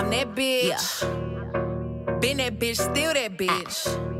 [0.00, 1.02] I'm that bitch.
[2.22, 4.19] Been that bitch, still that bitch.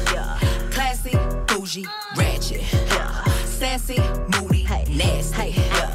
[1.71, 2.61] Bougie, ratchet.
[2.73, 3.23] Yeah.
[3.45, 3.97] Sassy,
[4.33, 5.51] moody, nasty.
[5.51, 5.89] Yeah.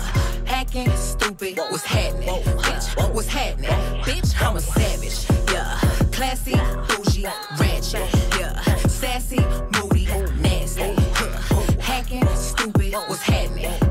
[0.47, 1.59] Hacking, stupid.
[1.59, 2.29] What's happening?
[2.29, 3.71] Bitch, what's happening?
[4.03, 5.27] Bitch, I'm a savage.
[5.53, 5.79] Yeah.
[6.13, 6.57] Classy,
[6.89, 7.27] bougie,
[7.59, 8.09] ratchet.
[8.39, 8.59] Yeah.
[8.89, 9.41] Sassy,
[9.75, 10.07] moody,
[10.41, 10.81] nasty.
[10.81, 11.79] Yeah.
[11.79, 12.95] Hacking, stupid.
[12.95, 13.86] What's happening?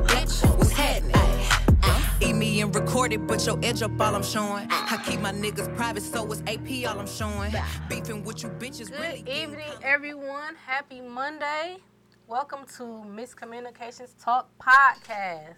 [2.35, 4.67] Me and record it, but your edge up all I'm showing.
[4.69, 7.53] I keep my niggas private, so it's AP all I'm showing.
[7.87, 10.55] Beefing with you bitches really Good getting evening, everyone.
[10.65, 11.77] Happy Monday.
[12.27, 13.35] Welcome to Mz.
[13.37, 15.53] Communications Talk Podcast.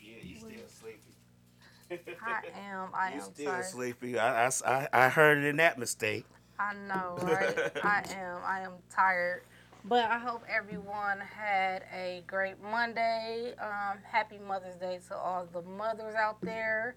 [0.00, 2.16] Yeah, you still sleepy.
[2.24, 2.88] I am.
[2.94, 3.12] I am.
[3.16, 3.64] You am still sorry.
[3.64, 4.18] sleepy.
[4.18, 6.24] I, I, I, I heard it in that mistake.
[6.58, 7.54] I know, right?
[7.84, 8.38] I am.
[8.46, 9.42] I am tired.
[9.88, 13.54] But I hope everyone had a great Monday.
[13.60, 16.96] Um, happy Mother's Day to all the mothers out there.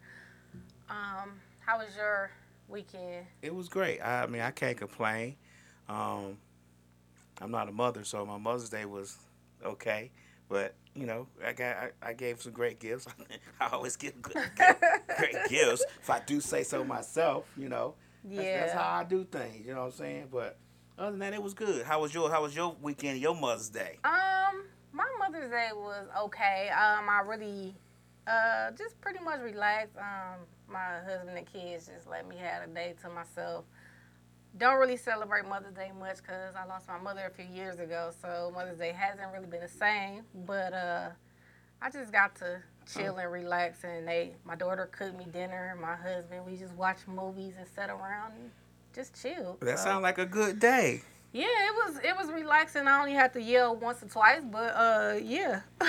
[0.90, 2.32] Um, how was your
[2.68, 3.28] weekend?
[3.44, 4.02] It was great.
[4.02, 5.36] I, mean, I can't complain.
[5.88, 6.38] Um,
[7.40, 9.18] I'm not a mother, so my Mother's Day was
[9.64, 10.10] okay.
[10.48, 13.06] But you know, I got I, I gave some great gifts.
[13.62, 17.46] I always give good, great gifts if I do say so myself.
[17.56, 17.94] You know,
[18.24, 19.68] that's, that's how I do things.
[19.68, 20.28] You know what I'm saying?
[20.32, 20.58] But
[21.00, 21.86] other than that, it was good.
[21.86, 23.20] How was your How was your weekend?
[23.20, 23.98] Your Mother's Day?
[24.04, 26.70] Um, my Mother's Day was okay.
[26.70, 27.74] Um, I really,
[28.28, 29.96] uh, just pretty much relaxed.
[29.98, 33.66] Um, my husband and kids just let me have a day to myself.
[34.58, 38.12] Don't really celebrate Mother's Day much because I lost my mother a few years ago,
[38.22, 40.24] so Mother's Day hasn't really been the same.
[40.46, 41.10] But uh,
[41.82, 45.78] I just got to chill and relax, and they, my daughter cooked me dinner.
[45.80, 48.52] My husband, we just watched movies and sat around and
[48.96, 49.58] just chill.
[49.62, 51.02] That So- sounds like a good day.
[51.32, 52.88] yeah, it was it was relaxing.
[52.88, 55.62] I only had to yell once or twice, but uh, yeah.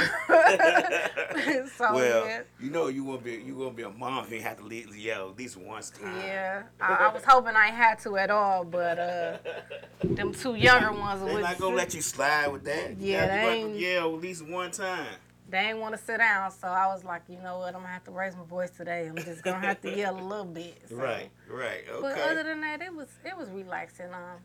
[1.76, 4.40] so well, yeah, you know you won't be you gonna be a mom if you
[4.42, 4.68] have to
[4.98, 6.16] yell at least once time.
[6.18, 6.62] yeah.
[6.80, 9.38] I, I was hoping I had to at all, but uh,
[10.04, 12.98] them two younger ones They're not gonna let you slide with that.
[13.00, 15.06] You Yeah, you they ain't- yell at least one time.
[15.50, 17.68] They ain't want to sit down, so I was like, you know what?
[17.74, 19.08] I'm gonna have to raise my voice today.
[19.08, 20.80] I'm just gonna have to yell a little bit.
[20.88, 20.94] so.
[20.96, 24.06] Right, right, But other than that, it was it was relaxing.
[24.12, 24.38] Um,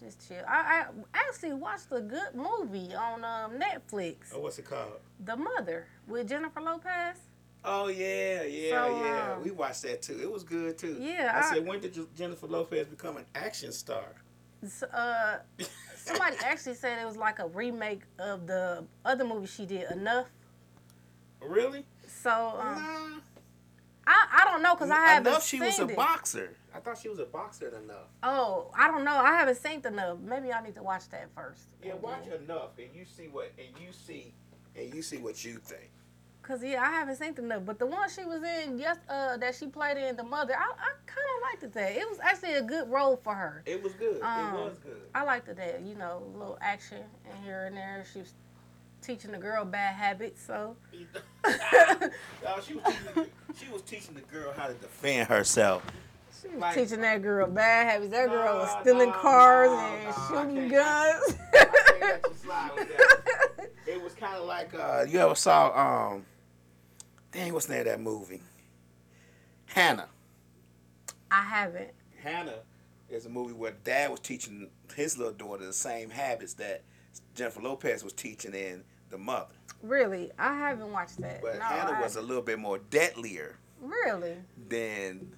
[0.00, 0.44] just chill.
[0.48, 5.00] I, I actually watched a good movie on um, Netflix, oh, what's it called?
[5.24, 7.16] The Mother, with Jennifer Lopez.
[7.64, 9.32] Oh yeah, yeah, So, yeah.
[9.36, 10.18] um, we watched that too.
[10.22, 10.96] It was good too.
[11.00, 14.04] Yeah, I, I- said, when did Jennifer Lopez become an action star?
[14.92, 15.38] Uh,
[15.96, 20.26] somebody actually said it was like a remake of the other movie she did, Enough.
[21.40, 21.84] Really?
[22.06, 23.20] So um, nah.
[24.06, 25.46] I, I don't know because I haven't Enough.
[25.46, 25.96] She was a it.
[25.96, 26.56] boxer.
[26.74, 28.08] I thought she was a boxer enough.
[28.22, 29.16] Oh, I don't know.
[29.16, 30.18] I haven't seen Enough.
[30.20, 31.68] Maybe I need to watch that first.
[31.84, 34.32] Yeah, watch enough, and you see what, and you see,
[34.76, 35.90] and you see what you think.
[36.40, 39.54] Cause yeah, I haven't seen Enough, but the one she was in, yes, uh, that
[39.54, 41.72] she played in The Mother, I, I kind of liked it.
[41.74, 43.62] That it was actually a good role for her.
[43.66, 44.22] It was good.
[44.22, 45.02] Um, it was good.
[45.14, 48.04] I liked it that you know, a little action and here and there.
[48.10, 48.32] She was
[49.08, 50.76] teaching the girl bad habits, so.
[52.44, 55.82] No, she was teaching, she was teaching the girl how to defend herself.
[56.42, 58.10] She was Like- teaching that girl bad habits.
[58.10, 61.38] That girl was stealing nah, cars nah, and shooting guns.
[61.54, 63.70] I can't let you slide with that.
[63.86, 66.26] It was kind of like uh, you ever saw um,
[67.32, 68.42] dang, what's the name of that movie?
[69.64, 70.08] Hannah.
[71.30, 71.92] I haven't.
[72.22, 72.58] Hannah
[73.08, 76.82] is a movie where dad was teaching his little daughter the same habits that
[77.34, 79.54] Jennifer Lopez was teaching in The Mother.
[79.82, 81.40] Really, I haven't watched that.
[81.42, 84.36] But no, Hannah I was a little bit more deadlier really.
[84.68, 85.32] than,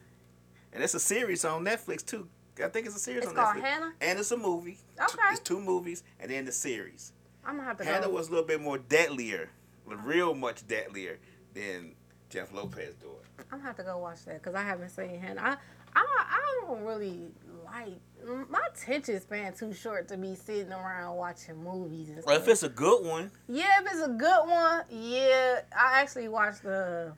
[0.72, 2.28] and it's a series on Netflix too.
[2.62, 3.62] I think it's a series It's on called Netflix.
[3.62, 3.92] Hannah?
[4.00, 4.78] And it's a movie.
[4.98, 5.18] Okay.
[5.30, 7.12] It's two movies and then the series.
[7.44, 8.12] I'm gonna have to Hannah go.
[8.12, 9.50] was a little bit more deadlier,
[9.86, 11.18] real much deadlier
[11.54, 11.94] than
[12.28, 13.16] Jeff Lopez daughter.
[13.38, 15.40] I'm gonna have to go watch that because I haven't seen Hannah.
[15.42, 15.56] I,
[15.98, 17.28] I I don't really
[17.72, 22.36] like my attention span too short to be sitting around watching movies and stuff.
[22.42, 25.60] if it's a good one, yeah, if it's a good one, yeah.
[25.76, 27.12] I actually watched the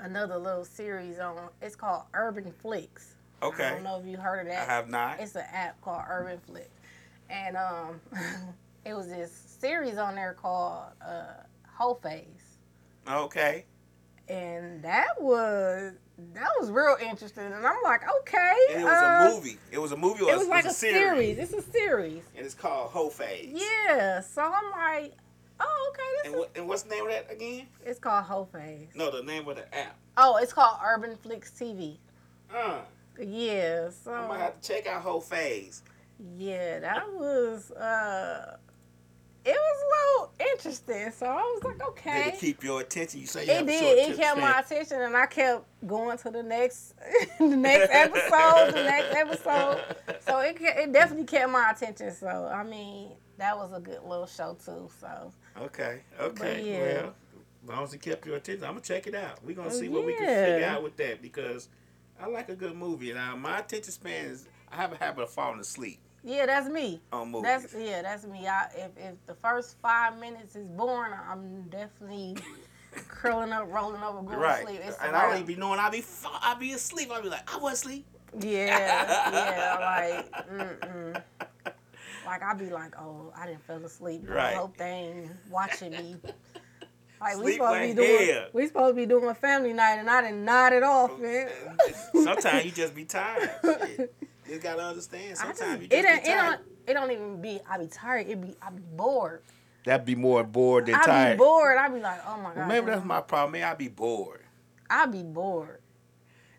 [0.00, 1.48] another little series on.
[1.62, 3.14] It's called Urban Flix.
[3.42, 3.66] Okay.
[3.66, 4.68] I don't know if you heard of that.
[4.68, 5.20] I have not.
[5.20, 6.70] It's an app called Urban Flick,
[7.30, 8.00] and um,
[8.84, 11.24] it was this series on there called uh,
[11.76, 12.58] Whole Face,
[13.08, 13.64] Okay.
[14.28, 15.92] and that was
[16.34, 17.44] that was real interesting.
[17.44, 18.56] And I'm like, okay.
[18.72, 19.56] And it was uh, a movie.
[19.70, 21.38] It was a movie or It was it like was a series.
[21.38, 22.22] It's a series.
[22.36, 23.50] And it's called Whole Phase.
[23.52, 24.20] Yeah.
[24.20, 25.14] So I'm like,
[25.60, 26.02] oh, okay.
[26.22, 27.66] This And, what, and what's the name of that again?
[27.84, 28.88] it's called Whole Phase.
[28.94, 29.96] No, the name of the app.
[30.16, 31.98] Oh, it's called Urban Flix TV.
[32.54, 32.78] Uh,
[33.20, 33.90] Yeah.
[33.90, 35.82] So I might have to check out Whole Phase.
[36.36, 38.56] yeah, that was uh,
[39.44, 41.10] it was a little interesting.
[41.12, 42.24] So I was like, okay.
[42.24, 43.20] Did it keep your attention?
[43.20, 44.10] You say you It have a short did.
[44.10, 46.94] It kept my attention, and I kept going to the next,
[47.38, 49.82] the next episode, the next episode.
[50.20, 52.12] So it it definitely kept my attention.
[52.12, 54.90] So I mean, that was a good little show too.
[55.00, 56.70] So Okay, okay.
[56.70, 57.02] yeah.
[57.02, 57.14] Well,
[57.62, 59.44] as long as it kept your attention, I'm gonna check it out.
[59.44, 61.68] We're gonna oh, see what we can figure out with that because
[62.20, 63.12] I like a good movie.
[63.12, 66.68] Now uh, my attention span is I have a habit of falling asleep yeah, that's
[66.68, 67.00] me.
[67.12, 67.42] on movies.
[67.44, 68.46] That's yeah, that's me.
[68.46, 72.36] I, if if the first five minutes is boring, I'm definitely
[73.08, 74.60] curling up, rolling over, going right.
[74.60, 74.80] to sleep.
[74.84, 77.10] It's and I don't even be knowing I be I be asleep.
[77.10, 78.04] I be like I was asleep.
[78.38, 78.66] Yeah,
[79.32, 81.22] yeah, like, mm-mm.
[82.26, 84.28] Like, I be like, oh, I didn't fall asleep.
[84.28, 84.54] Right.
[84.54, 86.16] hope they ain't watching me.
[87.22, 88.46] Like, we supposed to be doing, hell.
[88.52, 91.48] we supposed to be doing a family night, and I didn't nod it off, man.
[92.12, 93.50] Sometimes you just be tired.
[94.48, 95.36] You gotta understand.
[95.36, 97.60] Sometimes you it, just don't, it don't, it don't even be.
[97.68, 98.26] I be tired.
[98.28, 99.42] It be, I be bored.
[99.84, 101.26] That'd be more bored than I tired.
[101.28, 101.78] I be bored.
[101.78, 102.56] I be like, oh my god.
[102.56, 103.52] Well, maybe that's my problem.
[103.52, 104.42] Maybe I be bored,
[104.90, 105.80] I be bored,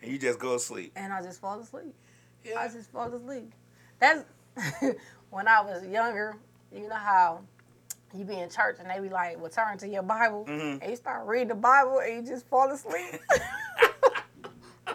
[0.01, 0.93] and you just go to sleep.
[0.95, 1.93] and I just fall asleep.
[2.43, 2.59] Yeah.
[2.59, 3.51] I just fall asleep.
[3.99, 4.23] That's
[5.29, 6.37] when I was younger.
[6.71, 7.41] You know how
[8.15, 10.79] you be in church and they be like, "Well, turn to your Bible," Mhm.
[10.81, 13.19] and you start reading the Bible and you just fall asleep.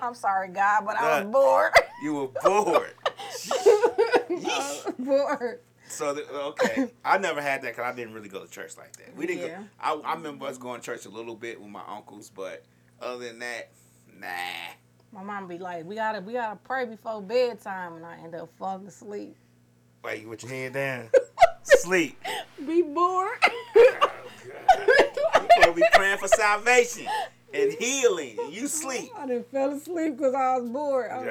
[0.04, 1.72] I'm sorry, God, but I was bored.
[2.02, 2.92] You were bored.
[3.08, 5.60] I was bored.
[5.88, 8.94] So the, okay, I never had that because I didn't really go to church like
[8.96, 9.16] that.
[9.16, 9.46] We didn't.
[9.46, 9.58] Yeah.
[9.58, 12.64] Go, I, I remember us going to church a little bit with my uncles, but
[13.00, 13.70] other than that,
[14.18, 14.26] nah.
[15.12, 18.50] My mom be like, "We gotta, we gotta pray before bedtime," and I end up
[18.58, 19.36] falling asleep.
[20.02, 21.08] Wait, you with your head down,
[21.62, 22.18] sleep.
[22.66, 23.38] Be bored.
[24.74, 27.06] Supposed to be praying for salvation
[27.54, 28.38] and healing.
[28.50, 29.10] You sleep.
[29.16, 31.10] I didn't fell asleep because I was bored.
[31.10, 31.26] I was-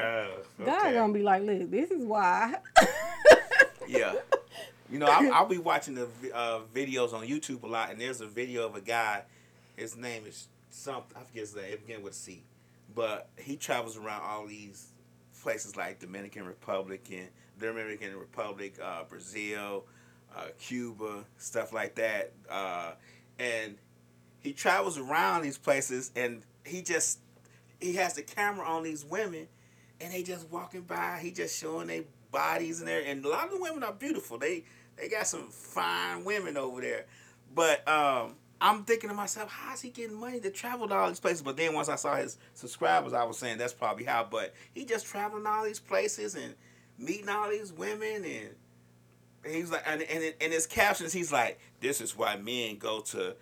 [0.60, 0.66] Yeah.
[0.66, 2.56] God gonna be like, "Look, this is why."
[3.88, 4.16] Yeah.
[4.90, 8.22] You know, I'll, I'll be watching the uh, videos on YouTube a lot, and there's
[8.22, 9.24] a video of a guy.
[9.75, 11.18] His name is something.
[11.18, 11.66] I forget his name.
[11.74, 12.44] It begins with a C.
[12.96, 14.88] But he travels around all these
[15.42, 17.28] places like Dominican Republic and
[17.60, 19.86] Dominican Republic, uh, Brazil,
[20.36, 22.34] uh, Cuba, stuff like that.
[22.50, 22.92] Uh,
[23.40, 23.78] and
[24.44, 27.19] he travels around these places, and he just
[27.80, 29.48] he has the camera on these women,
[30.01, 31.19] and they just walking by.
[31.22, 34.38] He just showing their bodies and there, and a lot of the women are beautiful.
[34.38, 34.66] They
[34.98, 37.06] they got some fine women over there,
[37.56, 41.19] but um, I'm thinking to myself, how's he getting money to travel to all these
[41.22, 41.42] places?
[41.42, 44.28] But then once I saw his subscribers, I was saying that's probably how.
[44.30, 46.54] But he just traveling all these places and
[46.98, 48.50] meeting all these women and.
[49.46, 53.01] He's like, and, and in- in his captions, he's like, "This is why men go
[53.01, 53.36] to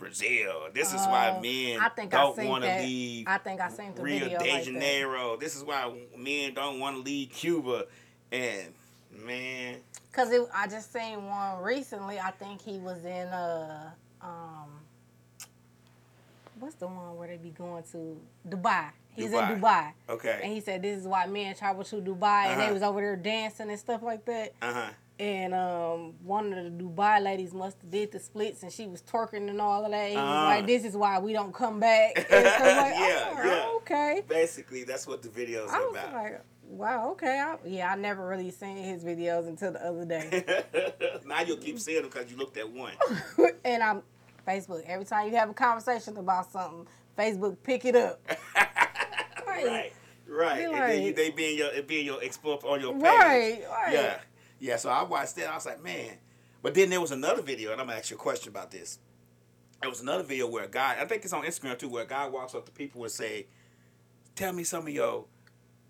[0.00, 0.68] Brazil.
[0.74, 3.94] This is why Oh, men I think don't want to leave I think I seen
[3.94, 4.64] the Rio video de like that.
[4.64, 5.36] Janeiro.
[5.36, 7.84] This is why men don't want to leave Cuba.
[8.32, 8.72] And
[9.24, 9.76] man,
[10.12, 12.18] Cause it, I just seen one recently.
[12.18, 13.90] I think he was in uh
[14.22, 14.70] um
[16.58, 18.90] what's the one where they be going to Dubai.
[19.14, 19.52] He's Dubai.
[19.54, 20.40] in Dubai, Okay.
[20.42, 22.74] and he said this is why men travel to Dubai, and they Uh-huh.
[22.74, 24.52] was over there dancing and stuff like that.
[24.62, 28.72] uh huh, And um, one of the Dubai ladies must have did the splits, and
[28.72, 30.08] she was twerking and all of that.
[30.12, 30.44] Was Uh-huh.
[30.46, 33.44] like, "This is why we don't come back." And so I was like, Yeah, oh,
[33.44, 33.76] yeah.
[33.76, 34.22] okay.
[34.26, 36.12] basically that's what the videos I are was about.
[36.14, 37.38] like, wow, okay.
[37.38, 40.42] I, yeah, I never really seen his videos until the other day.
[41.26, 42.94] now you'll keep seeing them because you looked at one.
[43.66, 44.02] and I'm
[44.48, 44.82] Facebook.
[44.86, 46.86] Every time you have a conversation about something,
[47.18, 48.22] Facebook pick it up.
[49.46, 49.92] right,
[50.26, 50.56] right.
[50.58, 53.02] Be and then you, they be in your be in your explore on your page.
[53.02, 53.92] Right, right.
[53.92, 54.18] Yeah,
[54.60, 54.76] yeah.
[54.76, 55.48] So I watched that.
[55.50, 56.12] I was like, man.
[56.62, 58.98] But then there was another video, and I'm gonna ask you a question about this.
[59.80, 62.06] There was another video where a guy, I think it's on Instagram too, where a
[62.06, 63.46] guy walks up to people and say,
[64.34, 65.24] "Tell me some of your,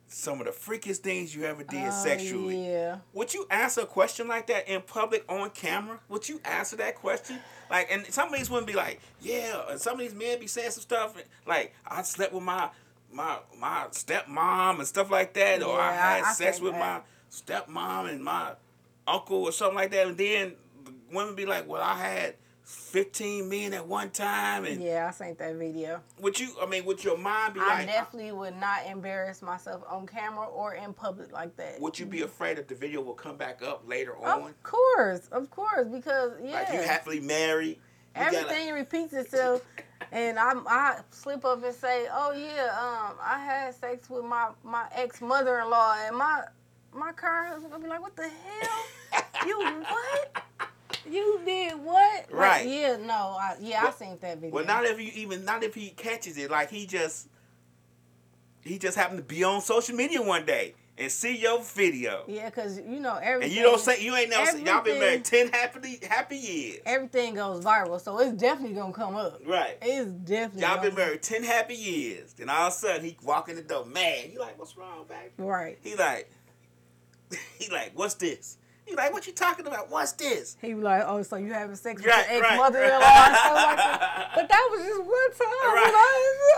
[0.06, 2.98] some of the freakiest things you ever did Oh, sexually." Yeah.
[3.14, 5.98] Would you answer a question like that in public on camera?
[6.08, 7.40] Would you answer that question?
[7.68, 10.46] Like, and some of these women be like, yeah, and some of these men be
[10.46, 11.14] saying some stuff
[11.46, 12.70] like, I slept with my
[13.12, 16.78] my my stepmom and stuff like that, or I had I- sex with that.
[16.80, 17.00] my
[17.30, 18.52] stepmom and my
[19.06, 22.34] uncle or something like that, and then the women be like, well, I had.
[22.62, 26.02] 15 men at one time and Yeah, I seen that video.
[26.20, 29.82] would you i mean would your mind be I like definitely would not embarrass myself
[29.88, 31.80] on camera or in public like that.
[31.80, 35.26] would you be afraid that the video will come back up later on Of course,
[35.32, 37.78] of course, because yeah, like you happily married
[38.14, 39.64] you gotta- everything repeats itself.
[40.12, 44.50] and I I slip up and say, "Oh yeah, um, I had sex with my
[44.62, 46.44] my ex mother in law," and my
[46.92, 49.24] my current husband gonna be like, "What the hell?
[49.46, 50.42] you what?
[51.08, 52.30] You did what?
[52.30, 52.66] Like, Right.
[52.68, 54.54] yeah, no, I, yeah, I seen that video.
[54.54, 56.50] Well, not if you even not if he catches it.
[56.50, 57.28] Like he just
[58.62, 62.50] he just happened to be on social media one day and see your video, yeah,
[62.50, 63.44] cause you know everything.
[63.44, 66.80] and you don't say you ain't never y'all been married ten happy happy years.
[66.84, 69.40] everything goes viral, so it's definitely gonna come up.
[69.46, 69.78] Right.
[69.80, 72.34] It's definitely Y'all been married ten happy years.
[72.34, 74.30] Then all of a sudden he walk in the door, man.
[74.30, 75.30] You like, what's wrong, baby?
[75.38, 75.78] Right.
[75.82, 76.30] He like,
[77.58, 78.56] he like, what's this?
[78.86, 79.88] He like, what you talking about?
[79.90, 80.56] What's this?
[80.60, 82.96] He be like, "Oh, so you having sex with Right, your ex mother in law
[83.26, 85.74] and stuff like that?" But that was just one time.
[85.74, 85.92] Right.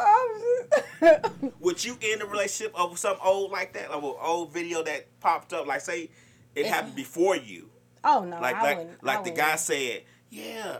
[0.00, 4.14] I, was, just, Would you end a relationship over some old like that, like an
[4.23, 5.67] old video that popped up?
[5.67, 6.09] Like, say
[6.55, 7.69] it happened before you.
[8.05, 9.05] oh no, like I like wouldn't.
[9.05, 9.49] like I the wouldn't.
[9.49, 10.79] guy said, yeah,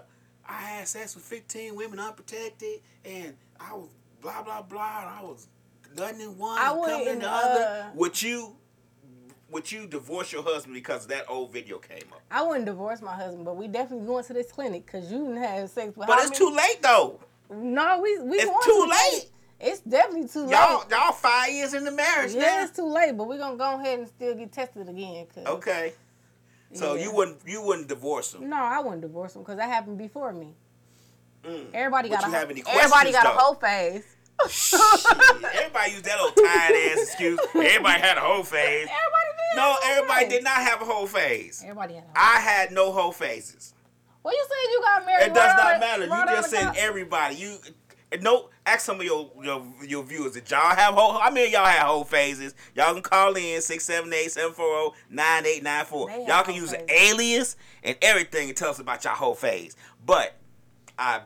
[0.49, 3.89] I had sex with fifteen women unprotected, and I was
[4.23, 5.49] blah blah blah, and I was
[5.99, 7.89] nothing in one, I and coming in the other.
[7.91, 8.57] uh, Would you
[9.53, 12.21] would you divorce your husband because that old video came up?
[12.31, 15.43] I wouldn't divorce my husband, but we definitely going to this clinic because you didn't
[15.43, 16.09] have sex with.
[16.09, 17.21] But it's many- too late though.
[17.51, 19.29] No, we we It's going too to late.
[19.61, 20.91] It's definitely too Y'all late.
[20.91, 22.65] y'all five years in the marriage Yeah, now.
[22.65, 25.27] it's too late, but we're gonna go ahead and still get tested again.
[25.33, 25.93] 'cause- Okay.
[26.75, 27.05] So Yeah.
[27.05, 28.49] you wouldn't you wouldn't divorce him.
[28.49, 30.55] No, I wouldn't divorce him because that happened before me.
[31.45, 31.67] Mm.
[31.75, 33.31] Everybody Would got a have any everybody got though?
[33.31, 34.05] a whole phase.
[34.45, 37.39] Everybody used that old tired ass excuse.
[37.55, 38.89] Everybody had a whole phase.
[38.89, 39.57] Everybody did.
[39.57, 40.33] No, have a whole everybody phase.
[40.33, 41.63] did not have a whole phase.
[41.63, 42.05] Everybody had.
[42.05, 43.75] A whole I had no whole phases.
[44.23, 45.27] Well, you said you got married.
[45.27, 46.05] It does not matter.
[46.05, 47.37] You just said everybody.
[47.37, 47.59] You
[48.21, 48.49] no.
[48.65, 50.35] Ask some of your your, your viewers.
[50.35, 51.19] Did y'all have whole?
[51.21, 52.55] I mean, y'all had whole phases?
[52.77, 56.09] Y'all can call in six seven eight seven four zero nine eight nine four.
[56.11, 59.75] Y'all can use an alias and everything and tell us about your whole phase.
[60.07, 60.37] But
[60.97, 61.23] I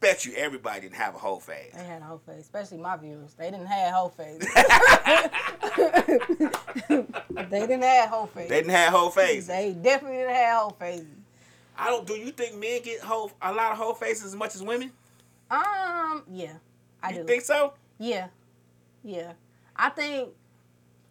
[0.00, 1.72] bet you everybody didn't have a whole phase.
[1.74, 3.34] They had a whole face, especially my viewers.
[3.34, 4.40] They didn't have whole face.
[6.88, 8.48] they didn't have whole face.
[8.48, 9.46] They didn't have whole phases.
[9.46, 11.06] They definitely didn't have whole faces.
[11.76, 12.06] I don't.
[12.06, 14.92] Do you think men get whole a lot of whole faces as much as women?
[15.50, 16.54] Um, yeah,
[17.02, 17.24] I You do.
[17.24, 17.72] think so?
[17.98, 18.28] Yeah,
[19.02, 19.32] yeah.
[19.74, 20.30] I think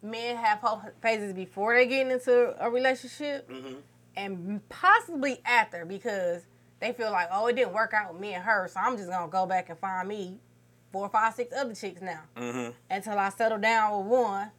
[0.02, 3.74] men have whole phases before they get into a relationship, Mm-hmm.
[4.16, 6.42] and possibly after because
[6.80, 9.08] they feel like, oh, it didn't work out with me and her, so I'm just
[9.08, 10.38] gonna go back and find me
[10.92, 12.70] four, five, six other chicks now Mm-hmm.
[12.90, 14.50] until I settle down with one,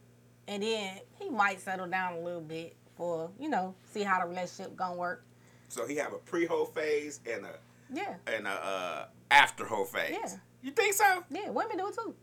[0.48, 4.26] and then he might settle down a little bit for you know see how the
[4.28, 5.24] relationship gonna work.
[5.68, 7.54] So he have a pre whole phase and a
[7.92, 10.16] Yeah, and a uh, after whole phase.
[10.22, 10.30] Yeah.
[10.62, 11.24] You think so?
[11.30, 11.50] yeah.
[11.50, 12.14] Women do it too.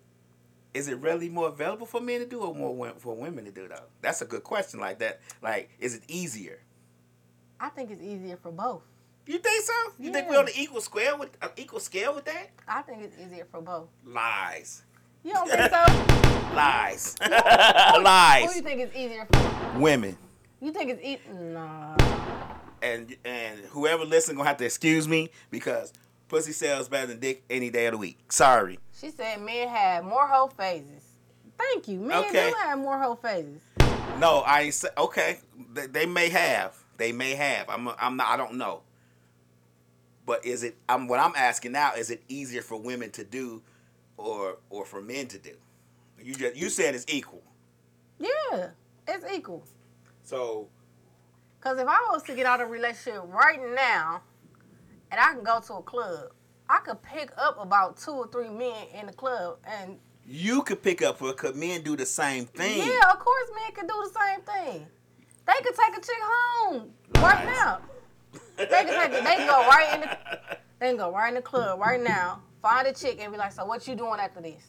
[0.73, 3.67] Is it really more available for men to do or more for women to do
[3.67, 3.83] though?
[4.01, 4.79] That's a good question.
[4.79, 5.19] Like that.
[5.41, 6.59] Like, is it easier?
[7.59, 8.83] I think it's easier for both.
[9.29, 9.74] You think so?
[10.00, 12.50] You think we're on an equal scale with uh, equal scale with that?
[12.67, 13.88] I think it's easier for both.
[14.03, 14.81] Lies.
[15.24, 15.86] You don't think so?
[16.55, 17.15] Lies.
[17.29, 18.45] Lies.
[18.45, 19.79] Who do you think is easier for?
[19.79, 20.17] Women.
[20.59, 21.95] You think it's e- nah?
[22.81, 25.93] And and whoever listen gonna have to excuse me because
[26.27, 28.31] pussy sells better than dick any day of the week.
[28.31, 28.79] Sorry.
[29.00, 31.03] She said men have more whole phases.
[31.55, 32.00] Thank you.
[32.00, 32.50] Men Okay.
[32.50, 33.62] do have more whole phases.
[34.17, 35.38] No, I ain't say, okay.
[35.71, 36.75] They, they may have.
[36.98, 37.69] They may have.
[37.69, 37.89] I'm.
[38.00, 38.27] I'm not.
[38.29, 38.81] I don't know.
[40.29, 40.77] But is it?
[40.88, 41.07] I'm.
[41.07, 43.63] What I'm asking now is it easier for women to do,
[44.15, 45.53] or or for men to do?
[46.21, 47.41] You just you said it's equal.
[48.19, 48.67] Yeah,
[49.07, 49.63] it's equal.
[50.21, 50.67] So
[51.62, 54.21] Cause if I was to get out of a relationship right now,
[55.09, 56.31] and I can go to a club,
[56.69, 60.83] I could pick up about two or three men in the club, and you could
[60.83, 62.77] pick up for because men do the same thing.
[62.77, 64.86] yeah, of course, men can do the same thing.
[65.48, 67.79] They could take a chick home right now.
[68.59, 69.23] They can take it.
[69.23, 70.17] They can go right in the.
[70.79, 73.51] They can go right in the club right now, find a chick, and be like,
[73.53, 74.63] "So what you doing after this?"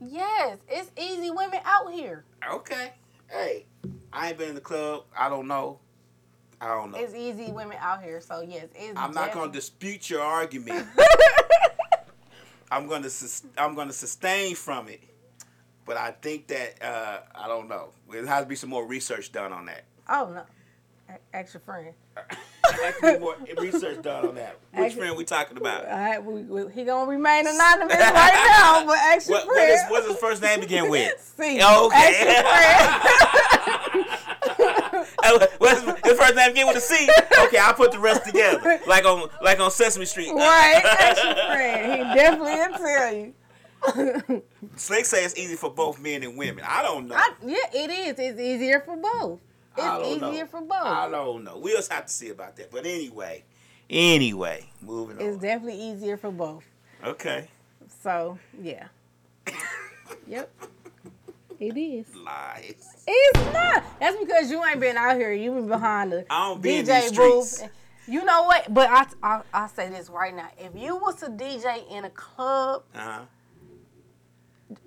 [0.00, 2.24] Yes, it's easy women out here.
[2.50, 2.92] Okay.
[3.28, 3.66] Hey,
[4.12, 5.04] I ain't been in the club.
[5.16, 5.80] I don't know.
[6.60, 6.98] I don't know.
[6.98, 8.20] It's easy women out here.
[8.20, 8.98] So yes, it's.
[8.98, 10.86] I'm not going to dispute your argument.
[12.70, 15.00] I'm going to sus- I'm to sustain from it,
[15.84, 17.90] but I think that uh, I don't know.
[18.10, 19.84] There has to be some more research done on that.
[20.08, 20.44] Oh no,
[21.08, 21.94] A- ask your friend.
[22.76, 24.58] There has to be more research done on that.
[24.72, 25.84] Which Actually- friend we talking about?
[25.86, 28.12] All right, we, we, he gonna remain anonymous right
[28.58, 29.90] now, but ask your What, what friend.
[29.90, 31.20] what's his first name begin with?
[31.36, 32.12] See, Okay.
[32.42, 34.04] friend.
[35.58, 37.08] What's his, his first name begin with a C?
[37.46, 40.32] Okay, I'll put the rest together, like on like on Sesame Street.
[40.32, 41.92] right, ask friend.
[41.92, 44.42] He definitely will tell you.
[44.76, 46.64] Slick say it's easy for both men and women.
[46.66, 47.14] I don't know.
[47.16, 48.18] I, yeah, it is.
[48.18, 49.40] It's easier for both.
[49.78, 50.46] It's I don't easier know.
[50.46, 51.58] for I don't know.
[51.58, 52.70] We'll have to see about that.
[52.70, 53.44] But anyway,
[53.88, 55.28] anyway, moving It's on.
[55.34, 56.64] It's definitely easier for both.
[57.04, 57.48] Okay.
[58.02, 58.88] So yeah.
[60.26, 60.50] yep.
[61.60, 62.06] It is.
[62.14, 63.04] Lies.
[63.06, 63.84] It's not.
[64.00, 65.32] That's because you ain't been out here.
[65.32, 67.62] You been behind the I don't be DJ booth.
[68.06, 68.72] You know what?
[68.72, 70.48] But I, I I say this right now.
[70.58, 73.24] If you was a DJ in a club, Uh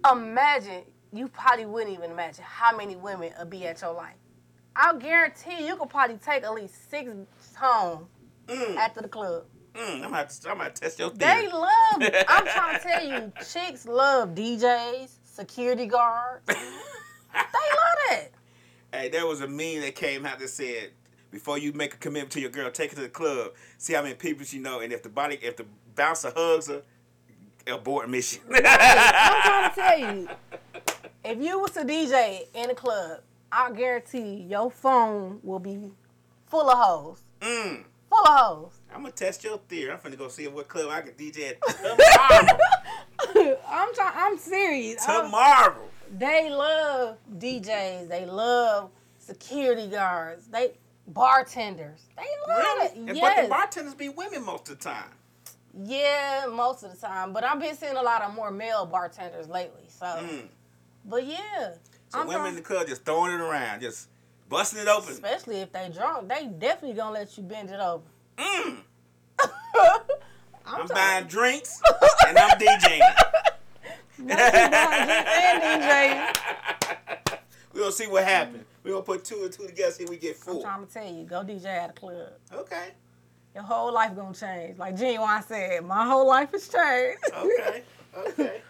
[0.03, 0.11] huh.
[0.11, 0.83] imagine
[1.13, 4.15] you probably wouldn't even imagine how many women would be at your life.
[4.75, 7.09] I guarantee you could probably take at least six
[7.55, 8.07] home
[8.47, 9.43] Mm, after the club.
[9.75, 11.47] mm, I'm gonna I'm gonna test your They theory.
[11.49, 12.01] love.
[12.27, 16.43] I'm trying to tell you, chicks love DJs, security guards.
[17.33, 18.31] They love that.
[18.91, 20.91] Hey, there was a meme that came out that said,
[21.31, 24.01] before you make a commitment to your girl, take her to the club, see how
[24.01, 26.81] many people she know, and if the body, if the bouncer hugs her,
[27.67, 28.41] abort mission.
[28.53, 30.29] I'm trying to tell you,
[31.23, 35.91] if you was a DJ in a club, I guarantee your phone will be
[36.47, 37.21] full of hoes.
[37.41, 38.71] mm, Full of hoes.
[38.93, 39.91] I'm gonna test your theory.
[39.91, 43.57] I'm finna go see what club I can DJ at tomorrow.
[43.67, 44.13] I'm trying.
[44.15, 45.07] I'm serious.
[45.07, 45.87] I'm- tomorrow.
[46.17, 48.07] they love DJs.
[48.09, 48.89] They love
[49.19, 50.47] security guards.
[50.47, 50.71] They
[51.07, 52.01] bartenders.
[52.17, 52.85] They love Really?
[52.85, 52.95] it.
[52.95, 55.11] And- But the bartenders be women most of the time.
[55.83, 57.31] yeah, most of the time.
[57.33, 59.83] But I've been seeing a lot of more male bartenders lately.
[59.87, 60.47] So, Mm.
[61.05, 61.75] but yeah.
[62.11, 64.09] So I'm women in the club just throwing it around, just
[64.49, 65.11] busting it open.
[65.13, 68.03] Especially if they drunk, they definitely gonna let you bend it over.
[68.37, 68.79] Mm.
[69.39, 71.81] I'm, I'm buying drinks
[72.27, 72.99] and I'm DJing.
[74.17, 77.39] Not you buying drinks and DJing.
[77.73, 78.65] We're gonna see what happens.
[78.83, 80.57] We're gonna put two and two together, see if we get full.
[80.57, 82.33] I'm trying to tell you, go DJ at a club.
[82.53, 82.89] Okay.
[83.55, 84.77] Your whole life gonna change.
[84.77, 87.23] Like Genuine said, my whole life has changed.
[87.33, 87.83] Okay.
[88.17, 88.61] Okay.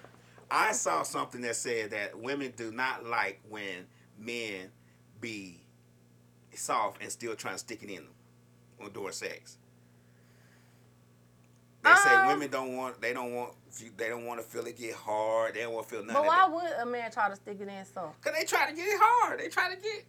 [0.51, 3.88] I saw something that said that women do not like when
[4.20, 4.70] men
[5.22, 5.62] be
[6.53, 8.13] soft and still trying to stick it in them
[8.77, 9.58] when doing sex.
[11.84, 13.53] They say Um, women don't want they don't want
[13.98, 15.55] they don't want to feel it get hard.
[15.55, 16.22] They don't want to feel nothing.
[16.22, 18.14] but why would a man try to stick it in so?
[18.22, 19.40] Cause they try to get it hard.
[19.40, 20.05] They try to get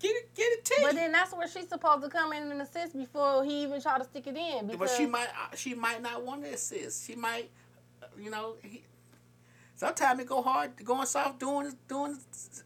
[0.00, 2.62] get it get it to But then that's where she's supposed to come in and
[2.62, 4.66] assist before he even try to stick it in.
[4.66, 7.06] Because But she might uh, she might not want to assist.
[7.06, 7.50] She might,
[8.02, 8.56] uh, you know.
[8.62, 8.82] He,
[9.82, 12.16] sometimes it go hard going soft doing doing.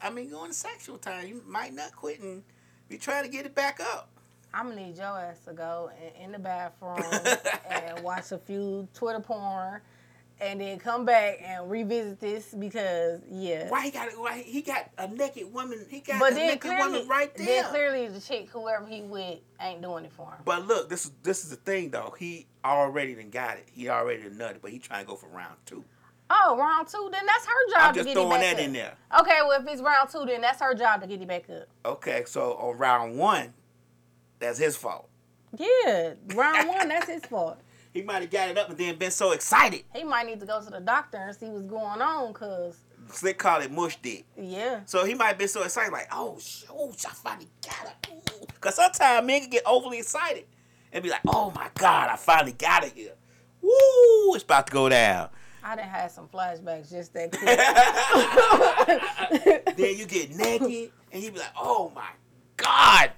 [0.02, 1.26] I mean, going sexual time.
[1.26, 2.42] You might not quit and
[2.88, 4.10] be trying to get it back up.
[4.52, 7.00] I'm gonna need your ass to go in, in the bathroom
[7.70, 9.80] and watch a few Twitter porn,
[10.40, 13.70] and then come back and revisit this because yeah.
[13.70, 15.86] Why he got why he got a naked woman?
[15.88, 17.46] He got But a naked clearly, woman right there.
[17.46, 20.38] then clearly the chick, whoever he with, ain't doing it for him.
[20.44, 22.14] But look, this is this is the thing though.
[22.18, 23.68] He already done got it.
[23.72, 25.82] He already done nutted, but he trying to go for round two.
[26.28, 28.62] Oh, round two, then that's her job I'm to just get throwing it back that
[28.64, 28.94] in there.
[29.20, 31.68] Okay, well if it's round two, then that's her job to get it back up.
[31.84, 33.54] Okay, so on round one,
[34.38, 35.08] that's his fault.
[35.56, 37.58] Yeah, round one, that's his fault.
[37.92, 39.84] He might have got it up and then been so excited.
[39.94, 42.76] He might need to go to the doctor and see what's going on, cause
[43.10, 44.24] Slick call it mush dick.
[44.36, 48.08] yeah, So he might be so excited, like, oh, sh- oh, I finally got it.
[48.12, 48.46] Ooh.
[48.60, 50.44] Cause sometimes men can get overly excited
[50.92, 53.12] and be like, oh my God, I finally got it here.
[53.62, 55.28] Woo, it's about to go down.
[55.66, 57.32] I done had some flashbacks just that
[59.66, 59.76] quick.
[59.76, 62.10] then you get naked and you be like, oh my
[62.56, 63.10] God.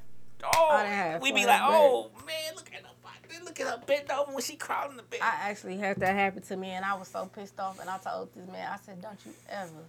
[0.42, 3.44] Oh, I done had we be like, oh man, look at her body.
[3.44, 5.20] Look at her bent over when she crawling in the bed.
[5.22, 7.80] I actually had that happen to me, and I was so pissed off.
[7.80, 9.84] And I told this man, I said, "Don't you ever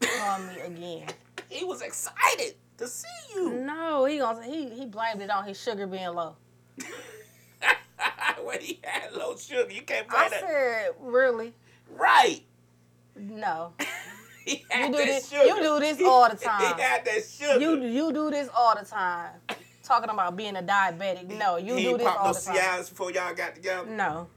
[0.00, 1.08] call me again."
[1.50, 3.52] he was excited to see you.
[3.52, 6.36] No, he gonna he he blamed it on his sugar being low.
[8.42, 10.40] when he had low sugar, you can't blame I that.
[10.40, 11.52] said, "Really?
[11.90, 12.42] Right.
[13.16, 13.72] No.
[14.48, 15.28] You do this.
[15.28, 15.44] sugar.
[15.44, 16.60] You do this all the time.
[16.76, 17.58] He had that sugar.
[17.58, 19.30] You you do this all the time.
[19.82, 21.26] Talking about being a diabetic.
[21.36, 22.54] No, you he do this all no the time.
[22.54, 23.90] Cialis before y'all got together.
[23.90, 24.28] No.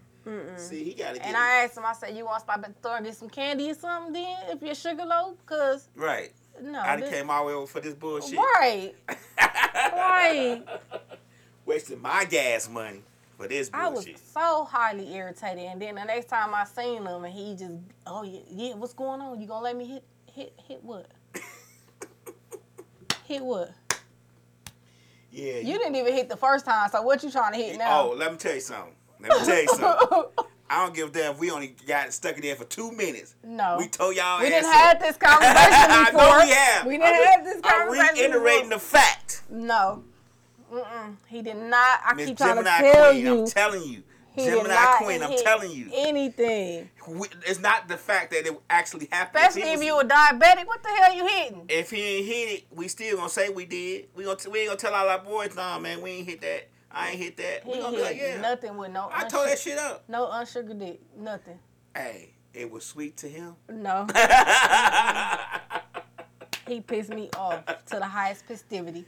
[0.57, 1.39] See, he got to get And it.
[1.39, 1.85] I asked him.
[1.85, 4.13] I said, "You want to stop at the store and get some candy or something?
[4.13, 6.31] Then if your sugar low, cause right.
[6.59, 8.38] no, I this- came all the way over for this bullshit.
[8.39, 8.93] right,
[9.39, 10.63] right."
[11.67, 13.03] Wasting my gas money
[13.39, 17.23] for this I was so highly irritated, and then the next time I seen him,
[17.23, 17.73] and he just,
[18.06, 19.39] oh yeah, yeah, what's going on?
[19.39, 21.08] You gonna let me hit, hit, hit what?
[23.25, 23.71] hit what?
[25.32, 25.60] Yeah.
[25.60, 28.02] You didn't even hit the first time, so what you trying to hit now?
[28.02, 28.93] Oh, let me tell you something.
[29.21, 30.23] Let me tell you something.
[30.71, 33.34] I don't give a damn if we only got stuck in there for two minutes.
[33.43, 36.21] no, We told y'all we didn't have this conversation I before.
[36.28, 36.86] know we have.
[36.86, 38.69] We I'm didn't just- have this I'm reiterating before.
[38.69, 39.41] the fact.
[39.49, 40.04] No,
[40.71, 41.99] mm-mm, he did not.
[42.03, 44.03] I Miss keep trying to tell Queen, you, I'm telling you.
[44.36, 45.89] he Gemini Queen, I'm telling you.
[45.93, 46.89] anything.
[47.45, 49.45] It's not the fact that it actually happened.
[49.47, 51.65] Especially if you a diabetic, what the hell you hitting?
[51.69, 54.08] if he ain't hit it, we still gonna say we did.
[54.15, 56.69] We gonna we ain't gonna tell all our boys, nah, man, we ain't hit that.
[56.91, 57.63] I ain't hit that.
[57.63, 58.41] He We gonna be like, hit yeah.
[58.41, 59.10] nothing with no.
[59.13, 60.03] I tore that shit up.
[60.08, 60.99] No unsugar dick.
[61.17, 61.60] Nothing.
[61.95, 63.55] Hey, it was sweet to him.
[63.69, 64.08] No.
[66.67, 69.05] he pissed me off to the highest festivity,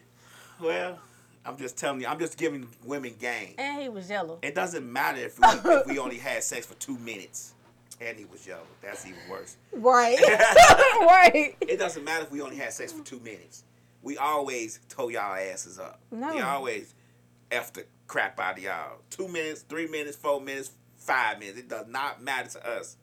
[0.59, 0.99] well,
[1.45, 2.07] I'm just telling you.
[2.07, 3.55] I'm just giving women game.
[3.57, 4.39] and he was yellow.
[4.41, 7.53] It doesn't matter if we, if we only had sex for two minutes
[8.01, 8.63] and he was yellow.
[8.81, 9.57] That's even worse.
[9.71, 10.17] Right.
[11.01, 11.55] right.
[11.61, 13.63] It doesn't matter if we only had sex for two minutes.
[14.01, 15.99] We always tore y'all asses up.
[16.09, 16.33] No.
[16.33, 16.95] We always
[17.51, 18.97] F the crap out of y'all.
[19.09, 21.59] Two minutes, three minutes, four minutes, five minutes.
[21.59, 22.97] It does not matter to us.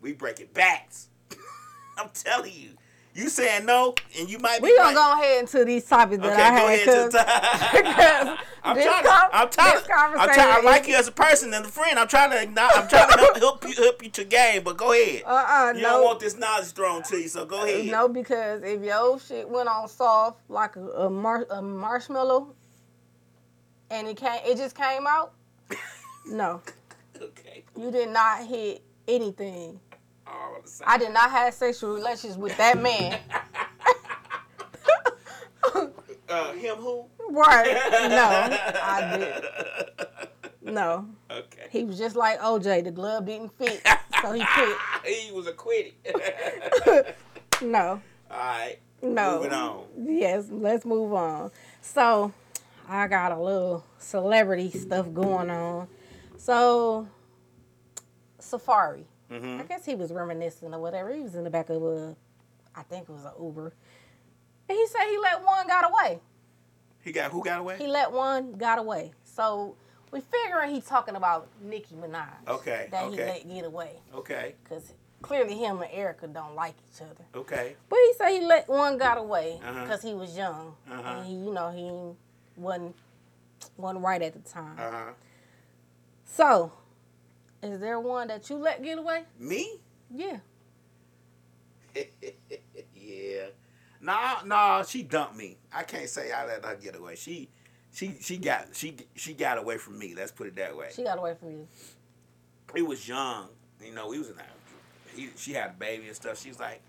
[0.00, 1.08] We breaking backs.
[1.98, 2.70] I'm telling you.
[3.16, 5.16] You saying no, and you might be We gonna right.
[5.16, 7.22] go ahead into these topics that Okay, I go had ahead to the
[7.72, 8.38] because.
[8.62, 9.08] I'm trying to.
[9.08, 9.92] com- I'm trying to.
[10.20, 10.50] I'm trying.
[10.50, 11.98] I like you as a person and a friend.
[11.98, 12.38] I'm trying to.
[12.40, 14.64] I'm trying to help, help you help you to game.
[14.64, 15.22] But go ahead.
[15.24, 15.76] uh-uh, No.
[15.78, 15.88] you no.
[15.90, 17.86] don't want this knowledge thrown to you, so go uh, ahead.
[17.86, 22.54] No, because if your shit went on soft like a, a, mar- a marshmallow,
[23.90, 25.32] and it came, it just came out.
[26.26, 26.60] No,
[27.22, 27.64] Okay.
[27.78, 29.78] you did not hit anything.
[30.36, 30.88] All the same.
[30.88, 33.18] I did not have sexual relations with that man.
[36.28, 37.06] Uh, him who?
[37.30, 37.72] right?
[38.08, 38.26] No,
[38.82, 39.16] I
[40.64, 40.72] did.
[40.74, 41.66] No, Okay.
[41.70, 42.82] he was just like OJ.
[42.82, 43.80] The glove didn't fit,
[44.20, 44.76] so he quit.
[45.04, 45.94] he was acquitted.
[47.62, 48.78] No, All right.
[49.02, 49.36] no.
[49.36, 49.84] Moving on.
[49.96, 51.52] Yes, let's move on.
[51.80, 52.32] So,
[52.88, 55.86] I got a little celebrity stuff going on.
[56.38, 57.06] So,
[58.40, 59.04] Safaree.
[59.30, 59.60] Mm-hmm.
[59.60, 61.12] I guess he was reminiscing or whatever.
[61.14, 62.14] He was in the back of a,
[62.74, 63.72] I think it was an Uber.
[64.68, 66.20] And he said he let one got away.
[67.02, 67.76] He got who got away?
[67.78, 69.12] He let one got away.
[69.24, 69.76] So,
[70.12, 72.26] we figuring he talking about Nicki Minaj.
[72.48, 73.92] Okay, That he let get away.
[74.14, 74.54] Okay.
[74.62, 77.24] Because clearly him and Erica don't like each other.
[77.34, 77.76] Okay.
[77.88, 79.82] But he said he let one got away Uh-huh.
[79.82, 81.02] because he was young Uh-huh.
[81.08, 82.94] and he, you know, he wasn't
[83.76, 84.76] wasn't right at the time.
[84.78, 85.10] Uh huh.
[86.24, 86.72] So,
[87.66, 89.24] is there one that you let get away?
[89.38, 89.78] Me?
[90.14, 90.38] Yeah.
[92.94, 93.46] yeah.
[94.00, 94.82] Nah, nah.
[94.82, 95.56] She dumped me.
[95.74, 97.16] I can't say I let her get away.
[97.16, 97.48] She,
[97.92, 100.14] she, she got she she got away from me.
[100.14, 100.88] Let's put it that way.
[100.94, 101.68] She got away from you.
[102.74, 103.48] he was young.
[103.84, 104.50] You know, we was in that.
[105.14, 106.40] He, she had a baby and stuff.
[106.40, 106.82] She was like,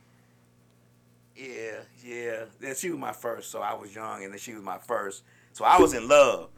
[1.36, 2.46] yeah, yeah.
[2.60, 5.24] Then she was my first, so I was young, and then she was my first,
[5.54, 6.50] so I was in love,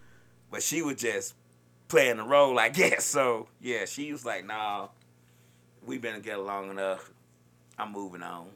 [0.49, 1.35] but she was just
[1.89, 3.03] playing the role, I guess.
[3.05, 4.87] So yeah, she was like, nah,
[5.85, 7.11] we been together long enough.
[7.77, 8.47] I'm moving on.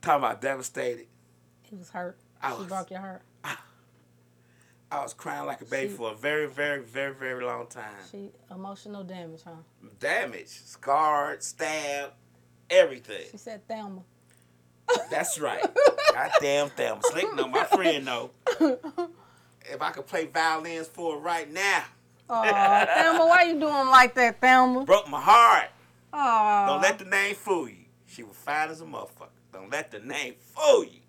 [0.00, 1.06] Talking about devastated.
[1.62, 2.16] He was hurt.
[2.40, 3.22] I she was- broke your heart.
[4.90, 7.92] I was crying like a baby She- for a very, very, very, very long time.
[8.10, 9.50] She emotional damage, huh?
[10.00, 12.12] Damage, scarred, stabbed,
[12.70, 13.26] everything.
[13.30, 14.00] She said Thelma.
[15.10, 15.62] That's right.
[16.14, 17.02] Goddamn Thelma.
[17.04, 18.30] Slick know my friend know.
[19.70, 21.84] If I could play violins for her right now,
[22.30, 24.84] Oh, Thelma, why you doing like that, Thelma?
[24.84, 25.68] broke my heart.
[26.12, 27.84] Oh, Don't let the name fool you.
[28.06, 29.28] She was fine as a motherfucker.
[29.52, 31.00] Don't let the name fool you.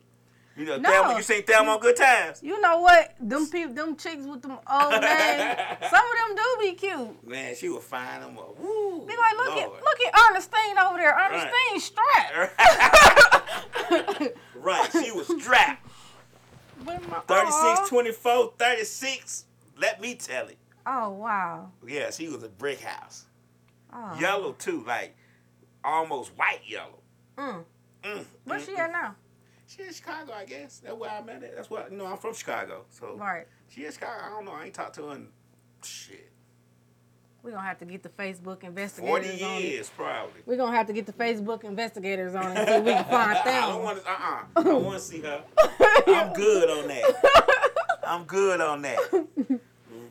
[0.58, 0.90] You know, No.
[0.90, 2.42] Thelma, you seen Thelma on Good Times?
[2.44, 3.16] You know what?
[3.22, 5.58] Them people, them chicks with them old names.
[5.90, 7.28] Some of them do be cute.
[7.28, 8.22] Man, she was fine.
[8.22, 9.06] I'm like, woo.
[9.08, 11.16] Be like, look at look at Ernestine over there.
[11.18, 12.60] Ernestine strapped.
[14.56, 15.86] right, she was strapped.
[16.86, 19.46] With my- 36, 24, 36.
[19.78, 20.58] Let me tell it.
[20.92, 21.72] Oh wow.
[21.88, 23.26] Yeah, she was a brick house.
[23.94, 24.18] Oh.
[24.20, 25.16] Yellow too, like
[25.84, 27.00] almost white yellow.
[27.38, 27.64] Mm.
[28.04, 28.80] Mm, mm, she mm.
[28.80, 29.16] at now?
[29.68, 30.80] She in Chicago, I guess.
[30.80, 31.52] That's where I met her.
[31.56, 32.08] That's what you know.
[32.08, 33.46] I'm from Chicago, so Right.
[33.68, 34.14] she in Chicago.
[34.26, 34.52] I don't know.
[34.54, 35.28] I ain't talked to her in
[35.84, 36.32] shit
[37.44, 39.62] We're gonna have to get the Facebook investigators on it.
[39.62, 40.42] years probably.
[40.48, 43.68] We're gonna have to get the Facebook investigators on it if we can find I
[43.70, 44.10] don't want to.
[44.10, 45.44] Uh uh I want to see her.
[46.08, 47.60] I'm good on that.
[48.04, 48.98] I'm good on that.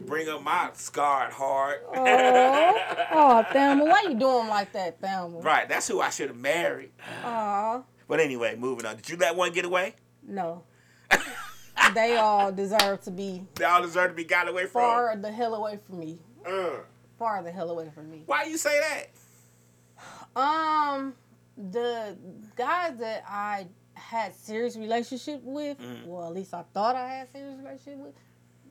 [0.09, 1.85] Bring up my scarred heart.
[1.95, 2.79] Oh,
[3.13, 5.39] oh, Thelma, why you doing like that, Thelma?
[5.41, 5.69] right.
[5.69, 6.91] That's who I should have married.
[7.25, 8.97] Oh, But anyway, moving on.
[8.97, 9.95] Did you let one get away?
[10.27, 10.65] no.
[11.95, 14.83] they all deserve to be They all deserve to be got away from.
[14.83, 16.19] far the hell away from me.
[16.47, 16.71] Uh,
[17.19, 18.23] Far the hell away from me.
[18.27, 20.41] why you say that?
[20.41, 21.15] Um,
[21.57, 22.17] the
[22.57, 26.07] guys that I had serious relationship with, Mm.
[26.07, 28.15] well, at least I thought I had serious relationship with,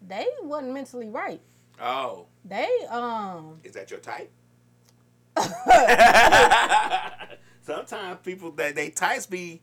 [0.06, 1.42] they wasn't mentally right.
[1.82, 4.32] Oh, They um is that your type?
[7.62, 9.62] Sometimes people that they types be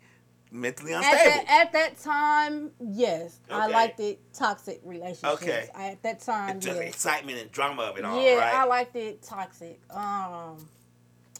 [0.52, 1.44] mentally at unstable.
[1.46, 5.42] that at that time, yes, I liked it toxic relationships.
[5.42, 5.68] Okay.
[5.74, 6.88] I, at that time, Just yes.
[6.94, 8.54] excitement and drama of it all, yeah, right?
[8.54, 9.80] I liked it toxic.
[9.90, 10.68] Um,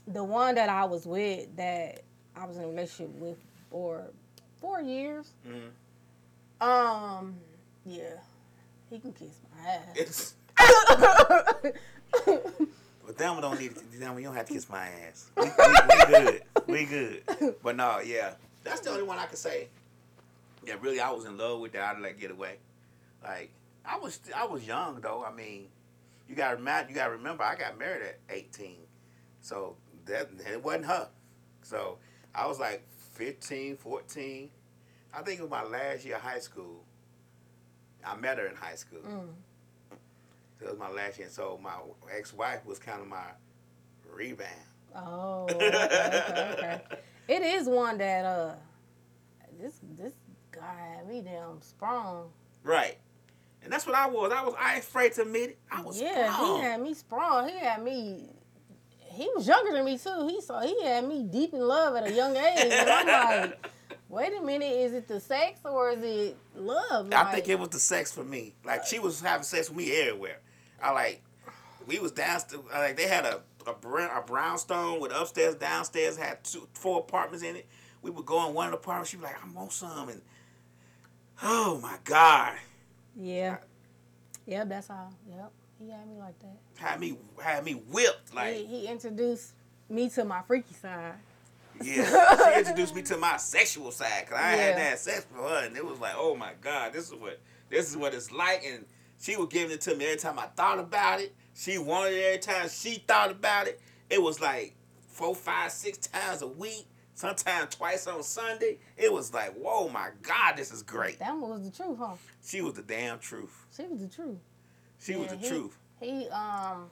[0.09, 2.03] the one that I was with that
[2.35, 3.37] I was in a relationship with
[3.71, 4.05] for
[4.61, 5.33] four years.
[5.47, 5.71] Mhm.
[6.67, 7.37] Um,
[7.85, 8.15] yeah,
[8.95, 10.35] He can kiss my ass.
[13.05, 13.75] But them don't need.
[13.75, 15.31] Them you don't have to kiss my ass.
[15.37, 16.43] We, we, we good.
[16.69, 17.57] We good.
[17.61, 19.67] But no, yeah, that's the only one I can say.
[20.65, 21.97] Yeah, really, I was in love with that.
[21.97, 22.59] I'd let get away.
[23.23, 23.51] Like
[23.85, 25.25] I was, I was young though.
[25.29, 25.67] I mean,
[26.29, 28.79] you got to you got to remember, I got married at eighteen,
[29.41, 29.75] so
[30.07, 31.09] that it wasn't her.
[31.63, 31.99] So
[32.33, 34.51] I was like 15, 14.
[35.13, 36.85] I think it was my last year of high school.
[38.07, 39.01] I met her in high school.
[39.01, 39.29] Mm.
[40.59, 41.29] So it was my last year.
[41.31, 41.75] So my
[42.15, 43.25] ex-wife was kind of my
[44.13, 44.51] rebound.
[44.95, 46.81] Oh, okay, okay.
[47.27, 48.55] It is one that uh,
[49.61, 50.15] this this
[50.53, 52.31] guy had me damn sprung.
[52.63, 52.99] Right.
[53.63, 54.31] And that's what I was.
[54.33, 54.55] I was.
[54.59, 55.59] I afraid to admit it.
[55.71, 56.01] I was.
[56.01, 56.57] yeah, sprung.
[56.57, 57.49] he had me sprung.
[57.49, 58.29] He had me.
[58.99, 60.29] He was younger than me too.
[60.29, 63.71] He saw he had me deep in love at a young age, and I'm like,
[64.15, 67.13] wait a minute, is it the sex or is it love?
[67.13, 68.55] I think it was the sex for me.
[68.65, 70.41] Like she was having sex with me everywhere.
[70.83, 71.23] I like.
[71.87, 72.63] We was downstairs.
[72.73, 77.45] Like they had a a, brown, a brownstone with upstairs, downstairs had two, four apartments
[77.45, 77.67] in it.
[78.03, 79.11] We would go in one of the apartments.
[79.11, 80.21] She was like, "I want some," and
[81.43, 82.59] oh my god,
[83.17, 83.59] Yeah.
[84.47, 85.13] Yep, that's all.
[85.29, 85.53] Yep.
[85.79, 86.57] He had me like that.
[86.77, 88.35] had me had me whipped.
[88.35, 89.55] Like he, he introduced
[89.89, 91.15] me to my freaky side.
[91.83, 94.63] Yeah, she introduced me to my sexual side because I Yeah.
[94.63, 97.41] had that sex with her, and it was like, oh my god, this is what
[97.71, 98.63] this is what it's like.
[98.65, 98.85] And
[99.21, 101.35] she was giving it to me every time I thought about it.
[101.55, 103.81] She wanted it every time she thought about it.
[104.11, 104.75] It was like
[105.09, 106.87] four, five, six times a week.
[107.17, 108.79] Sometimes twice on Sunday.
[108.97, 111.21] It was like, whoa, my God, this is great.
[111.21, 112.15] That one was the truth, huh?
[112.45, 113.67] She was the damn truth.
[113.75, 114.39] She was the truth.
[114.99, 115.79] She was the he- truth.
[116.01, 116.91] He um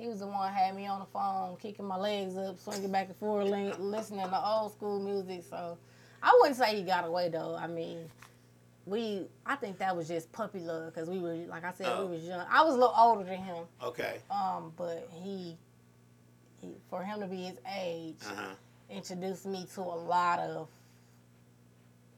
[0.00, 3.08] he was the one had me on the phone, kicking my legs up, swinging back
[3.08, 3.46] and forth,
[3.78, 5.44] listening to old school music.
[5.48, 5.76] So
[6.22, 7.54] I wouldn't say he got away though.
[7.54, 7.98] I mean,
[8.86, 12.06] we I think that was just puppy love because we were like I said Oh.
[12.06, 12.46] we was young.
[12.50, 14.18] I was a little older than him, Okay.
[14.30, 15.56] um, but he,
[16.60, 18.54] he for him to be his age Uh huh.
[18.88, 20.68] introduced me to a lot of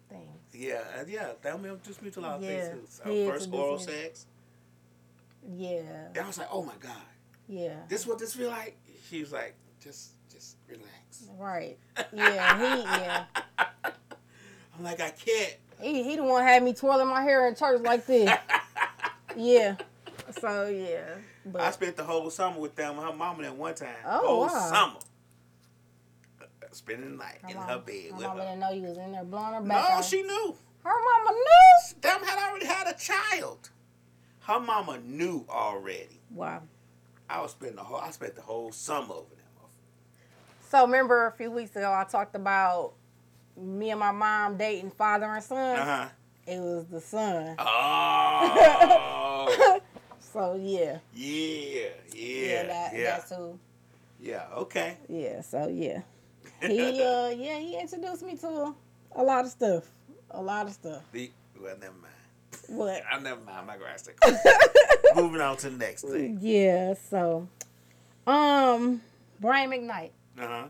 [0.09, 0.23] things.
[0.55, 1.33] Yeah, uh, yeah.
[1.43, 3.01] That me just me to a lot of Yeah, things.
[3.05, 3.83] Uh, first oral me.
[3.83, 4.27] sex.
[5.57, 5.81] Yeah,
[6.15, 6.93] And I was like, oh my God.
[7.49, 7.77] Yeah.
[7.89, 8.77] this what this feel like?
[9.09, 11.29] She was like, just just relax.
[11.39, 11.79] Right.
[12.13, 13.25] Yeah, he yeah.
[13.59, 15.57] I'm like, I can't.
[15.81, 18.31] He he the one had me twirling my hair in church like this.
[19.37, 19.77] yeah.
[20.41, 21.17] So yeah.
[21.59, 23.89] I spent the whole summer with them and her mama at one time.
[24.07, 24.71] Oh, whole wow.
[24.71, 24.99] summer.
[26.71, 28.47] Spending the night my in mom- her bed my with mama her.
[28.49, 29.91] didn't know you was in there blowing her back.
[29.91, 30.05] No, out.
[30.05, 30.57] she knew.
[30.85, 32.01] Her mama knew.
[32.01, 33.69] Them had already had a child.
[34.41, 36.21] Her mama knew already.
[36.31, 36.63] Wow.
[37.33, 37.99] I was spending the whole.
[37.99, 39.39] I spent the whole summer over them.
[40.69, 42.95] So remember a few weeks ago I talked about
[43.57, 45.79] me and my mom dating father and son.
[45.79, 46.09] Uh huh.
[46.47, 47.57] It was the son.
[47.59, 49.09] Oh.
[50.33, 50.99] So yeah.
[51.15, 51.89] yeah.
[52.15, 52.15] Yeah.
[52.15, 52.63] Yeah.
[52.63, 53.05] that, yeah.
[53.05, 53.59] That's who.
[54.19, 54.47] yeah.
[54.57, 54.97] Okay.
[55.09, 55.43] Yeah.
[55.43, 56.01] So yeah.
[56.63, 58.75] He uh yeah he introduced me to a,
[59.17, 59.85] a lot of stuff.
[60.31, 61.03] A lot of stuff.
[61.13, 62.15] The, well, never mind.
[62.69, 63.03] What?
[63.11, 63.59] I never mind.
[63.59, 64.53] I'm not gonna ask that question.
[65.23, 66.39] Moving on to the next thing.
[66.41, 67.49] Yeah, so
[68.27, 69.01] um
[69.41, 70.11] Brian McKnight.
[70.39, 70.69] Uh huh.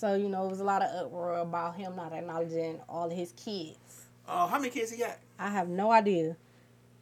[0.00, 3.32] So, you know, it was a lot of uproar about him not acknowledging all his
[3.32, 4.06] kids.
[4.26, 5.18] Oh, how many kids he got?
[5.38, 6.36] I have no idea.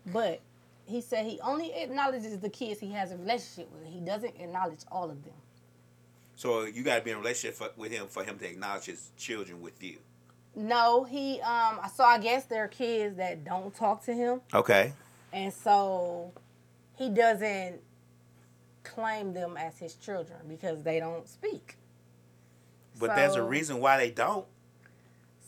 [0.06, 0.40] But
[0.84, 3.86] he said he only acknowledges the kids he has a relationship with.
[3.86, 5.34] He doesn't acknowledge all of them.
[6.34, 8.86] So you got to be in a relationship for, with him for him to acknowledge
[8.86, 9.98] his children with you.
[10.54, 14.92] No, he um so I guess there are kids that don't talk to him Okay.
[15.32, 16.32] and so
[16.96, 17.80] he doesn't
[18.82, 21.76] claim them as his children because they don't speak.
[22.98, 24.46] But there's a reason why they don't.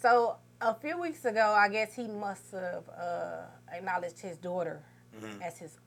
[0.00, 4.82] So a few weeks ago, I guess he must have uh, acknowledged his daughter
[5.16, 5.42] Mhm.
[5.42, 5.78] as his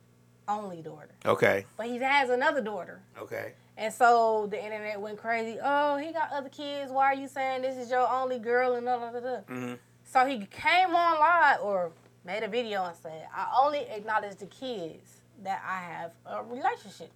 [0.48, 1.66] only daughter, Okay.
[1.78, 3.54] but he has another daughter, Okay.
[3.78, 5.58] And so the internet went crazy.
[5.64, 6.92] Oh, he got other kids.
[6.92, 8.74] Why are you saying this is your only girl?
[8.76, 9.38] And da da da da.
[9.48, 9.74] hmm
[10.06, 11.92] So he came on live or
[12.26, 17.12] made a video and said, "I only acknowledge the kids that I have a relationship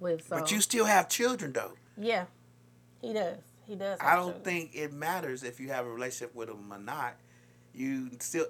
[0.00, 1.72] with." So But you still have children, though.
[1.96, 2.26] yeah,
[3.00, 3.38] he does.
[3.66, 3.98] He does.
[4.00, 4.44] I don't children.
[4.44, 7.14] think it matters if you have a relationship with them or not.
[7.74, 8.46] You still,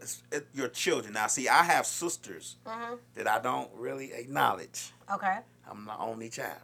[0.54, 1.12] your children.
[1.14, 2.98] Now, see, I have sisters Mhm.
[3.14, 4.92] that I don't really acknowledge.
[5.12, 5.40] Okay.
[5.68, 6.60] I'm the only child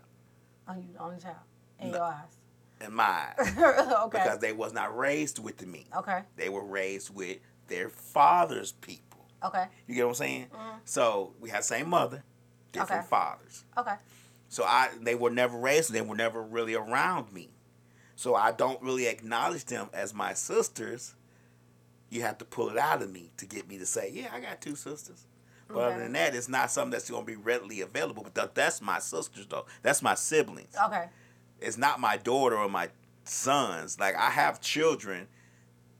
[0.68, 1.36] Oh, you the child
[1.80, 1.96] in No.
[1.98, 2.36] your eyes.
[2.80, 4.08] in my eyes okay.
[4.18, 5.86] because they was not raised with me.
[5.96, 6.22] okay.
[6.36, 9.26] They were raised with their father's people.
[9.42, 9.66] Okay.
[9.86, 10.46] You get what I'm saying?
[10.54, 10.78] Mhm.
[10.84, 12.22] So we had same mother,
[12.72, 13.08] different Okay.
[13.08, 13.64] fathers.
[13.76, 13.94] Okay.
[14.48, 17.50] So I they were never raised, they were never really around me.
[18.16, 21.14] So I don't really acknowledge them as my sisters.
[22.10, 24.38] you have to pull it out of me to get me to say, yeah, I
[24.38, 25.26] got two sisters.
[25.74, 25.94] But Okay.
[25.94, 28.22] other than that, it's not something that's going to be readily available.
[28.22, 29.66] But th- that's my sisters, though.
[29.82, 30.74] That's my siblings.
[30.86, 31.06] Okay.
[31.60, 32.88] It's not my daughter or my
[33.24, 33.98] sons.
[33.98, 35.26] Like I have children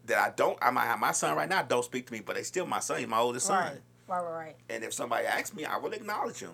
[0.07, 0.59] that I don't.
[0.63, 2.81] I might have my son right now don't speak to me, but they still my
[2.81, 2.99] son.
[2.99, 3.63] He's my oldest son.
[3.65, 3.81] Right.
[4.07, 4.57] Right, right, right.
[4.69, 6.53] And if somebody asks me, I will acknowledge him.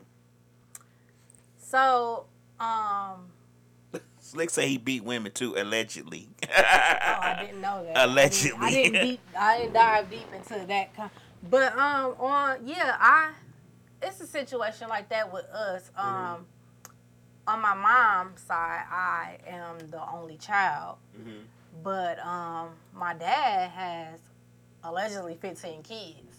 [1.59, 2.27] So,
[2.61, 3.27] um,
[4.21, 6.29] Slick say he beat women too, allegedly.
[6.45, 8.09] oh, I didn't know that.
[8.09, 8.59] Allegedly.
[8.61, 9.21] I didn't, I didn't deep.
[9.39, 10.95] I didn't dive deep into that.
[10.97, 11.11] Con-
[11.49, 13.33] but um, on yeah, I.
[14.03, 15.91] It's a situation like that with us.
[15.95, 16.47] Um,
[17.47, 21.43] on my mom's side, I am the only child, Mhm.
[21.83, 24.21] but um, my dad has
[24.83, 26.39] allegedly 15 kids.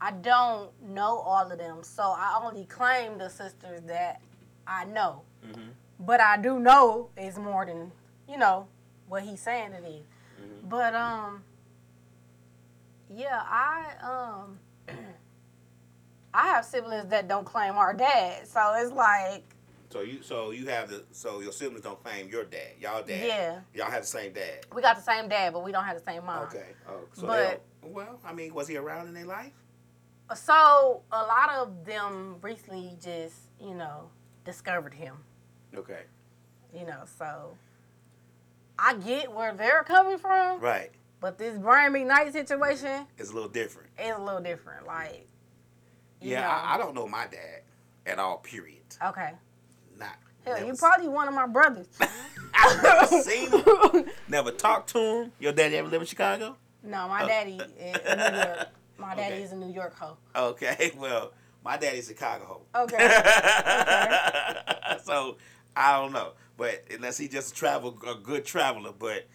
[0.00, 4.20] I don't know all of them, so I only claim the sisters that
[4.66, 5.22] I know.
[5.44, 5.70] Mhm.
[6.00, 7.92] But I do know it's more than
[8.28, 8.66] you know
[9.06, 10.04] what he's saying it is.
[10.40, 10.68] Mhm.
[10.68, 11.44] But um,
[13.14, 14.58] yeah, I um,
[16.34, 19.44] I have siblings that don't claim our dad, so it's like
[19.90, 23.26] So you, so you have the, so your siblings don't claim your dad, y'all dad.
[23.26, 23.60] Yeah.
[23.74, 24.66] Y'all have the same dad.
[24.74, 26.44] we got the same dad, but we don't have the same mom.
[26.44, 26.66] Okay.
[26.88, 29.52] Oh, so But- well, I mean, was he around in their life?
[30.34, 34.10] So a lot of them recently just you know
[34.44, 35.14] discovered him.
[35.74, 36.02] Okay.
[36.74, 37.56] You know, so
[38.78, 40.90] I get where they're coming from, Right.
[41.20, 43.88] But this Brian McKnight situation is a little different.
[43.98, 44.86] is a little different.
[44.86, 45.26] Like,
[46.20, 46.48] Yeah.
[46.48, 47.62] I, I don't know my dad
[48.06, 48.38] at all.
[48.38, 48.82] Period.
[49.04, 49.32] okay.
[49.98, 50.16] Not.
[50.44, 51.88] Hell, you probably one of my brothers.
[52.54, 54.04] I've never seen him.
[54.28, 55.32] Never talked to him.
[55.40, 56.56] Your daddy ever live in Chicago?
[56.84, 57.26] No, my Oh.
[57.26, 58.68] daddy is in New York.
[58.98, 59.42] My daddy Okay.
[59.42, 60.16] is a New York hoe.
[60.36, 60.92] Okay.
[60.98, 61.32] Well,
[61.64, 62.60] my daddy's Chicago.
[62.74, 62.82] Hoe.
[62.84, 62.96] Okay.
[65.04, 65.36] so
[65.74, 69.26] I don't know, but unless he just travel a good traveler, but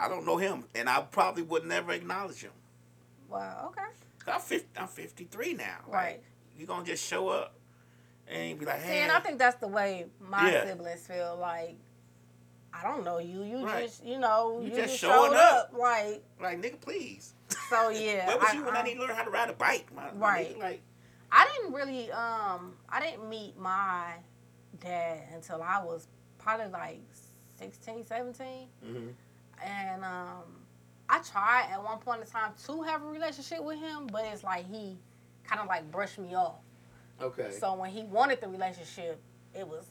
[0.00, 2.52] I don't know him, and I probably would never acknowledge him.
[3.28, 3.66] Wow.
[3.72, 4.32] Okay.
[4.32, 5.64] I'm 50, I'm 53 now.
[5.86, 6.12] Right.
[6.12, 6.24] Like,
[6.56, 7.54] you gonna just show up
[8.28, 10.66] and be like, See, hey, and I think that's the way my Yeah.
[10.66, 11.36] siblings feel.
[11.40, 11.76] Like,
[12.72, 13.42] I don't know you.
[13.42, 13.84] You Right.
[13.86, 15.70] just, you know, You you, just just, showing showed up.
[15.72, 15.78] up.
[15.78, 17.34] Like, like nigga, please.
[17.68, 18.26] so yeah.
[18.28, 19.92] Where was I, you when I, um, need to learn how to ride a bike?
[19.94, 20.56] My, my Right.
[20.56, 20.60] nigga?
[20.60, 20.82] Like,
[21.32, 24.14] I didn't really um I didn't meet my
[24.80, 26.06] dad until I was
[26.38, 27.00] probably like
[27.58, 28.68] 16, 17.
[28.84, 29.12] mhm.
[29.64, 30.42] And um
[31.08, 34.44] I tried at one point in time to have a relationship with him, but it's
[34.44, 34.96] like he
[35.44, 36.60] kind of like brushed me off.
[37.20, 37.50] okay.
[37.50, 39.20] So when he wanted the relationship,
[39.54, 39.86] it was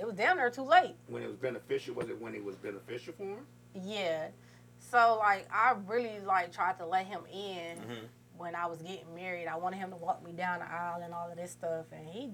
[0.00, 0.96] it was down there too late.
[1.06, 3.46] when it was beneficial, was it when it was beneficial for him?
[3.74, 4.28] Yeah.
[4.78, 8.08] So like I really like tried to let him in Mhm.
[8.36, 9.46] when I was getting married.
[9.46, 12.06] I wanted him to walk me down the aisle and all of this stuff, and
[12.08, 12.32] he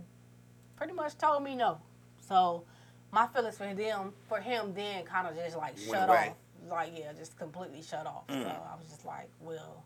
[0.77, 1.81] pretty much told me no.
[2.21, 2.64] So
[3.12, 6.29] my feelings for him for him then kind of just like Went shut away.
[6.31, 6.37] off.
[6.68, 8.27] Like yeah, just completely shut off.
[8.29, 8.42] Mm.
[8.42, 9.85] So I was just like, well,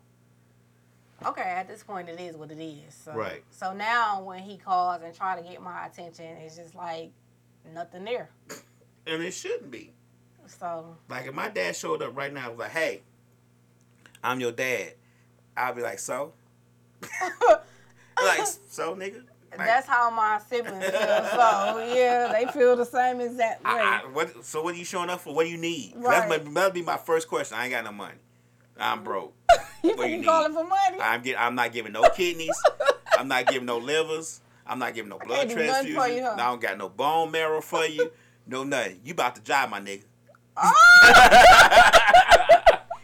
[1.25, 1.41] okay.
[1.41, 2.93] At this point, it is what it is.
[2.93, 3.43] So, Right.
[3.51, 7.11] So now when he calls and try to get my attention, it's just like
[7.73, 8.29] nothing there.
[9.07, 9.93] And it shouldn't be.
[10.47, 13.01] So Like if my dad showed up right now, and was like, "Hey,
[14.23, 14.93] I'm your dad,"
[15.57, 16.33] I'll be like, "So."
[18.23, 19.23] like so, nigga.
[19.57, 20.91] That's how my siblings feel.
[20.91, 23.71] So yeah, they feel the same exact way.
[23.71, 25.33] I, I, what, so what are you showing up for?
[25.33, 25.93] What do you need?
[25.95, 26.27] Right.
[26.27, 27.57] That's my, that'll be my first question.
[27.57, 28.17] I ain't got no money.
[28.77, 29.33] I'm broke.
[29.83, 30.97] you what you calling for money?
[31.01, 32.61] I'm get, I'm not giving no kidneys.
[33.17, 34.41] I'm not giving no livers.
[34.67, 35.95] I'm not giving no blood can't do nothing transfusions.
[35.95, 36.33] for you, huh?
[36.33, 38.11] I don't got no bone marrow for you.
[38.47, 38.99] No nothing.
[39.03, 40.03] You about to die, my nigga.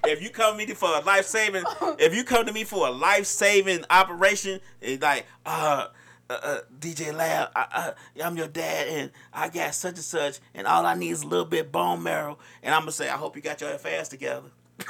[0.06, 1.64] if you come to me for a life saving,
[2.00, 5.88] if you come to me for a life saving operation, it's like, uh,
[6.32, 7.92] uh, uh, DJ Lab, I, uh,
[8.24, 11.28] I'm your dad, and I got such and such, and all I need is a
[11.28, 14.50] little bit bone marrow, and I'm gonna say, I hope you got your FAS together.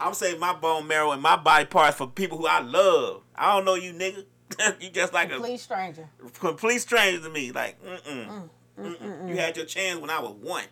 [0.00, 3.22] I'm saying my bone marrow and my body parts for people who I love.
[3.34, 4.24] I don't know you, nigga.
[4.80, 6.08] you just like a Complete stranger.
[6.40, 7.52] complete stranger to me.
[7.52, 8.48] Like, mm-mm.
[8.78, 9.28] Mm-mm.
[9.28, 10.64] You had your chance when I was one.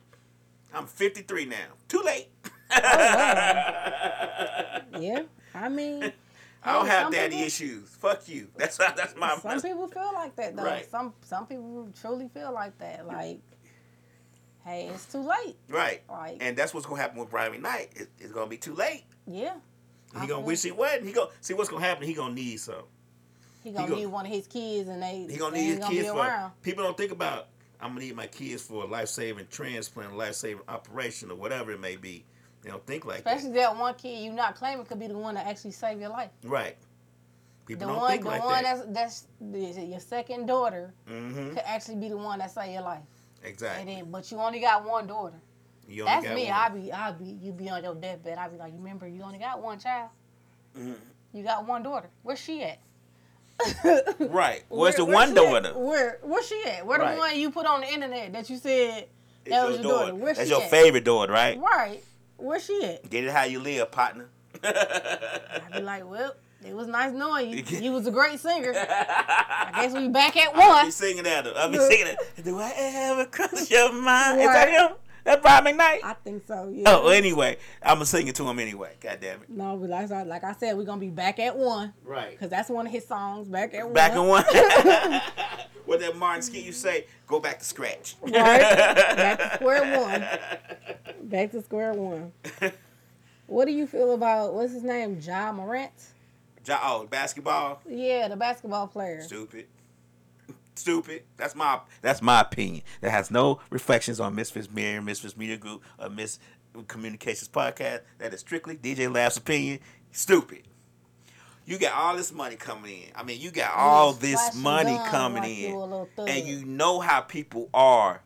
[0.74, 1.56] I'm 53 now.
[1.88, 2.28] Too late.
[2.70, 2.78] oh,
[4.98, 5.22] Yeah,
[5.54, 6.12] I mean,
[6.64, 7.88] I don't have daddy people- issues.
[7.90, 8.48] Fuck you.
[8.56, 9.30] That's that's my.
[9.36, 9.60] Point.
[9.60, 10.62] Some people feel like that though.
[10.64, 10.88] Right.
[10.90, 13.06] Some some people truly feel like that.
[13.06, 13.40] Like,
[14.64, 15.56] hey, it's too late.
[15.68, 16.02] right.
[16.08, 18.00] Like, And that's what's gonna happen with Brian McKnight.
[18.00, 19.04] It, it's gonna be too late.
[19.26, 19.54] yeah,
[20.14, 21.04] He I gonna wish he wasn't.
[21.06, 22.06] He go see what's gonna happen.
[22.06, 22.84] He gonna need some.
[23.64, 25.90] he gonna go- need one of his kids, and they He gonna need his gonna
[25.94, 26.18] kids for.
[26.18, 26.52] around.
[26.62, 27.48] People don't think about.
[27.80, 31.34] I'm gonna need my kids for a life saving transplant, a life saving operation, or
[31.36, 32.24] whatever it may be.
[32.62, 33.36] They don't think like that.
[33.36, 36.10] Especially that one kid you not claiming could be the one that actually save your
[36.10, 36.30] life.
[36.44, 36.76] Right.
[37.66, 38.94] People The don't one, think the like one that.
[38.94, 41.50] that's that's your second daughter mm-hmm.
[41.50, 43.02] could actually be the one that save your life.
[43.42, 43.94] And Exactly.
[43.94, 45.40] then, but you only got one daughter.
[45.88, 46.44] You only That's me.
[46.44, 46.52] one.
[46.52, 48.38] I be, I be, you be on your deathbed.
[48.38, 50.10] I be like, remember, you only got one child.
[50.78, 50.94] Mhm.
[51.32, 52.08] You got one daughter.
[52.22, 52.78] Where's she at?
[54.18, 54.62] Right.
[54.68, 55.62] Where's the Where- one where she at?
[55.62, 55.78] daughter?
[55.78, 56.86] Where, where's she at?
[56.86, 57.14] Where Right.
[57.14, 59.08] the one you put on the internet that you said
[59.44, 60.14] It's that was your daughter?
[60.14, 60.70] Where's That's your at?
[60.70, 61.58] favorite daughter, right?
[61.60, 62.02] Right.
[62.42, 63.08] Where's she at?
[63.08, 64.28] Get it how you live, partner.
[64.64, 66.34] I'd be like, well,
[66.66, 67.64] it was nice knowing you.
[67.80, 68.72] You was a great singer.
[68.76, 70.86] I guess we back at one.
[70.86, 71.46] be singing that.
[71.56, 72.44] I'll be singing that.
[72.44, 74.40] Do I ever cross your mind?
[74.40, 74.54] Is Right.
[74.54, 74.96] that him?
[75.24, 76.00] That Brian McKnight?
[76.02, 76.68] I think so.
[76.74, 76.82] Yeah.
[76.88, 78.94] Oh, anyway, I'm gonna sing it to him anyway.
[79.00, 79.48] God damn it.
[79.50, 82.32] No, but like, I- like I said, we're gonna be back at one Right.
[82.32, 83.46] because that's one of his songs.
[83.46, 83.94] Back at one.
[83.94, 84.42] Back in one.
[85.86, 87.06] what that Martin Ski you say?
[87.28, 88.16] Go back to scratch.
[88.20, 88.32] Right.
[88.34, 90.26] Back to square one.
[91.32, 92.30] Back to square one.
[93.46, 95.18] What do you feel about what's his name?
[95.20, 95.90] Ja Morant?
[96.66, 97.80] Ja- oh, basketball.
[97.88, 99.22] Yeah, the basketball player.
[99.22, 99.66] Stupid.
[100.74, 101.22] Stupid.
[101.38, 102.82] That's my that's my opinion.
[103.00, 106.38] That has no reflections on Misfits Mirror, Misfits Media Group, or Mz.
[106.86, 108.00] Communications Podcast.
[108.18, 109.80] That is strictly DJ Lab's opinion.
[110.10, 110.62] Stupid.
[111.64, 113.08] You got all this money coming in.
[113.14, 116.06] I mean, you got all this money coming like in.
[116.14, 116.28] thug.
[116.28, 118.22] and you know how people are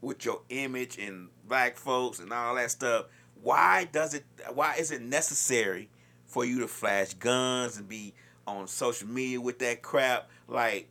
[0.00, 3.06] with your image and black folks and all that stuff.
[3.42, 4.24] Why does it?
[4.52, 5.88] Why is it necessary
[6.26, 8.14] for you to flash guns and be
[8.46, 10.28] on social media with that crap?
[10.46, 10.88] Like,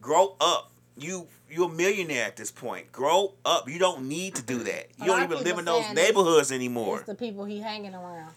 [0.00, 0.72] grow up.
[0.96, 2.92] You you're a millionaire at this point.
[2.92, 3.68] Grow up.
[3.68, 4.88] You don't need to do that.
[4.98, 6.98] You don't even live in those neighborhoods anymore.
[6.98, 8.32] It's the people he hanging around.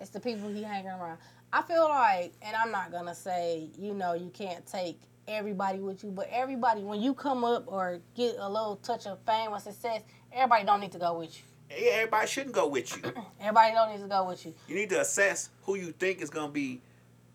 [0.00, 1.18] It's the people he hanging around.
[1.52, 6.02] I feel like, and I'm not gonna say, you know, you can't take everybody with
[6.04, 9.60] you, but everybody, when you come up or get a little touch of fame or
[9.60, 11.44] success, everybody don't need to go with you.
[11.70, 13.02] Yeah, everybody shouldn't go with you.
[13.40, 14.52] Everybody don't need to go with you.
[14.66, 16.82] You need to assess who you think is going to be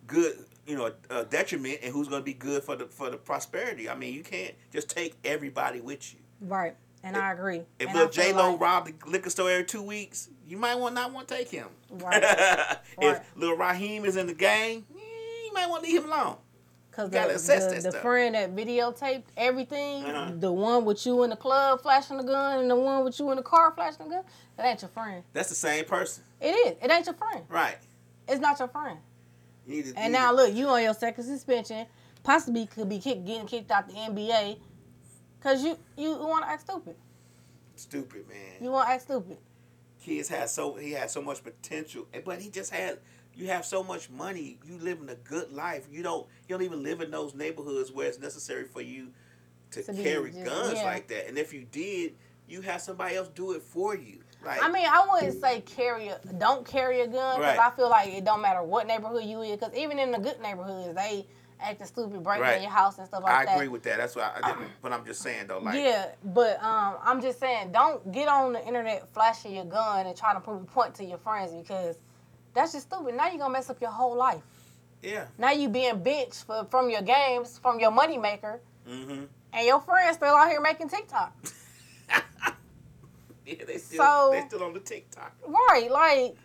[0.08, 0.38] good,
[0.68, 3.90] you know, a detriment, and who's going to be good for the for the prosperity.
[3.90, 6.20] I mean, you can't just take everybody with you.
[6.42, 6.76] Right.
[7.02, 7.62] And I agree.
[7.80, 10.96] If little J Lo like- robbed the liquor store every two weeks, you might want
[10.96, 11.68] not want to take him.
[11.90, 12.22] Right.
[12.24, 13.22] if Right.
[13.38, 15.00] little Raheem is in the gang, eh,
[15.46, 16.38] you might want to leave him alone.
[16.96, 20.32] Cause the, the, that the friend that videotaped everything, Uh-huh.
[20.38, 23.30] the one with you in the club flashing the gun, and the one with you
[23.32, 24.24] in the car flashing the gun,
[24.56, 25.22] that ain't your friend.
[25.34, 26.76] That's the same person, It is.
[26.82, 27.44] It ain't your friend.
[27.50, 27.78] right?
[28.30, 28.98] It's not your friend.
[29.68, 31.86] You to, And you now look, you on your second suspension,
[32.24, 34.58] possibly could be kicked, getting kicked out the NBA,
[35.42, 36.96] cause you you want to act stupid.
[37.76, 38.38] stupid man.
[38.62, 39.38] You want to act stupid.
[40.06, 43.00] Kids had so he had so much potential, but he just had.
[43.38, 44.58] You have so much money.
[44.66, 45.88] You living a good life.
[45.92, 46.26] You don't.
[46.48, 49.10] You don't even live in those neighborhoods where it's necessary for you
[49.72, 50.84] to, be carry just- guns yeah.
[50.86, 51.28] like that.
[51.28, 52.14] And if you did,
[52.48, 54.20] you have somebody else do it for you.
[54.46, 57.60] Like I mean, I wouldn't say carry a don't carry a gun because Right.
[57.60, 59.56] I feel like it don't matter what neighborhood you in.
[59.58, 61.26] Because even in the good neighborhoods, they
[61.60, 62.58] acting stupid, breaking Right.
[62.58, 63.52] in your house and stuff like I that.
[63.52, 63.98] I agree with that.
[63.98, 64.72] That's why I didn't.
[64.82, 68.54] But I'm just saying though, like yeah, but um, I'm just saying, don't get on
[68.54, 71.98] the internet flashing your gun and trying to prove a point to your friends because
[72.54, 73.16] that's just stupid.
[73.16, 74.42] Now you're gonna mess up your whole life.
[75.02, 75.26] yeah.
[75.38, 79.24] Now you being bitched for, from your games, from your moneymaker, Mm-hmm.
[79.54, 81.34] and your friends still out here making TikTok.
[83.46, 85.32] Yeah, they still So- they still on the TikTok.
[85.48, 86.36] Right, like,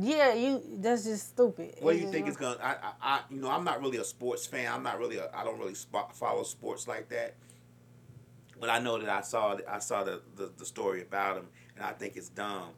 [0.00, 0.62] yeah, you.
[0.78, 1.76] That's just stupid.
[1.80, 2.58] What do you think is gonna?
[2.62, 4.72] I, I, I, you know, I'm not really a sports fan.
[4.72, 5.18] I'm not really.
[5.18, 7.34] A, I don't really spot, follow sports like that.
[8.60, 9.56] But I know that I saw.
[9.68, 12.70] I saw the, the the story about him, and I think it's dumb.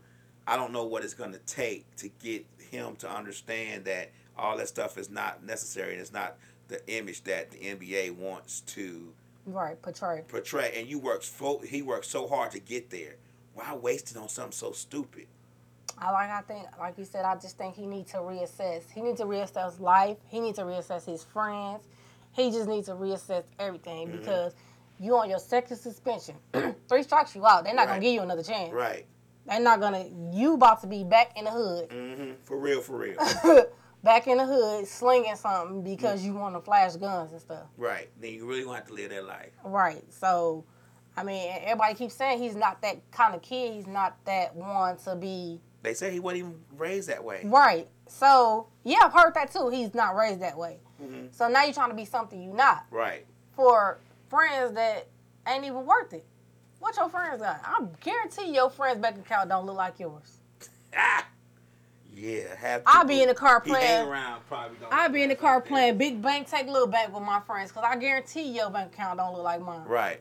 [0.47, 4.69] I don't know what it's gonna take to get him to understand that all that
[4.69, 6.37] stuff is not necessary, and it's not
[6.69, 9.13] the image that the NBA wants to
[9.47, 10.23] Right, portray.
[10.29, 10.73] portray.
[10.77, 13.17] And you work so he worked so hard to get there.
[13.55, 15.27] Why waste it on something so stupid?
[16.01, 16.31] I like.
[16.31, 18.91] I think, like you said, I just think he needs to reassess.
[18.91, 20.17] He needs to reassess life.
[20.29, 21.87] He needs to reassess his friends.
[22.33, 24.19] He just needs to reassess everything Mm-hmm.
[24.19, 24.55] because
[24.99, 26.37] you on your second suspension.
[26.89, 27.65] Three strikes you out.
[27.65, 27.95] They're not Right.
[27.95, 28.73] gonna give you another chance.
[28.73, 29.07] Right.
[29.47, 30.05] They're not gonna.
[30.33, 31.89] You about to be back in the hood.
[31.91, 32.31] Mm-hmm.
[32.45, 32.81] For real.
[32.81, 33.17] For real.
[34.03, 37.67] back in the hood, slinging something because you want to flash guns and stuff.
[37.77, 38.09] right.
[38.21, 39.51] Then you really gonna to live that life.
[39.65, 40.03] Right.
[40.13, 40.65] So,
[41.17, 43.75] I mean, everybody keeps saying he's not that kind of kid.
[43.75, 47.43] He's not that one to be They say he wasn't even raised that way.
[47.45, 47.89] right.
[48.07, 49.69] So, yeah, I've heard that too.
[49.69, 50.81] He's not raised that way.
[51.01, 51.33] Mhm.
[51.35, 53.25] So now you're trying to be something you're not Right.
[53.53, 55.07] for friends that
[55.47, 56.27] ain't even worth it.
[56.81, 57.61] What your friends got?
[57.65, 60.39] I guarantee your friends' bank account don't look like yours.
[60.97, 61.27] Ah.
[62.13, 62.55] Yeah.
[62.57, 62.83] Have.
[62.85, 64.07] I'll be in the car playing.
[64.07, 64.77] around probably.
[64.91, 67.83] I'll be in the car playing big bank, take little bank with my friends, cause
[67.87, 69.87] I guarantee your bank account don't look like mine.
[69.87, 70.21] Right.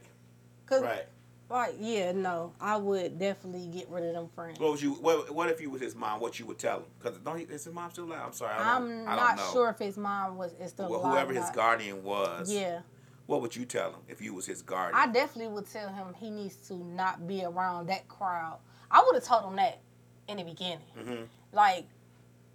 [0.65, 1.05] Cause Right.
[1.49, 4.59] Like, yeah, no, I would definitely get rid of them friends.
[4.59, 4.93] What would you?
[4.93, 6.19] What, what if you was his mom?
[6.19, 6.85] What you would tell him?
[6.99, 8.21] Because don't he, is his mom still alive?
[8.27, 8.53] I'm sorry.
[8.53, 11.13] I I'm don't, I don't not sure if his mom was is still Well, alive.
[11.13, 12.51] whoever his guardian was.
[12.53, 12.81] Yeah,
[13.25, 14.95] What would you tell him if you was his guardian?
[15.01, 18.59] I definitely would tell him he needs to not be around that crowd.
[18.91, 19.79] I would have told him that
[20.27, 20.79] in the beginning.
[20.97, 21.27] Mhm.
[21.51, 21.85] Like,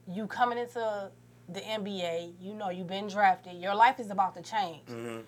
[0.07, 1.11] you coming into
[1.49, 3.55] the NBA, you know you've been drafted.
[3.61, 4.86] Your life is about to change.
[4.86, 5.24] Mhm.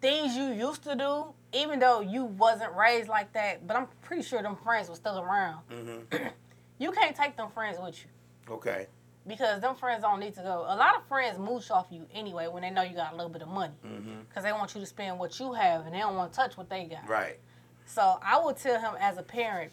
[0.00, 4.22] Things you used to do, even though you wasn't raised like that, but I'm pretty
[4.22, 5.60] sure them friends were still around.
[5.70, 6.32] Mhm.
[6.76, 8.88] You can't take them friends with you Okay.
[9.28, 10.64] because them friends don't need to go.
[10.68, 13.30] A lot of friends mooch off you anyway when they know you got a little
[13.30, 13.72] bit of money
[14.28, 16.56] because they want you to spend what you have and they don't want to touch
[16.56, 17.08] what they got.
[17.08, 17.38] Right.
[17.86, 19.70] So I would tell him as a parent,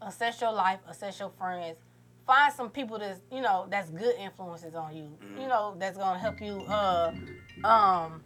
[0.00, 1.76] assess your life, assess your friends,
[2.24, 5.10] find some people that's you know that's good influences on you.
[5.40, 7.12] You know that's gonna help you, uh,
[7.64, 8.22] um,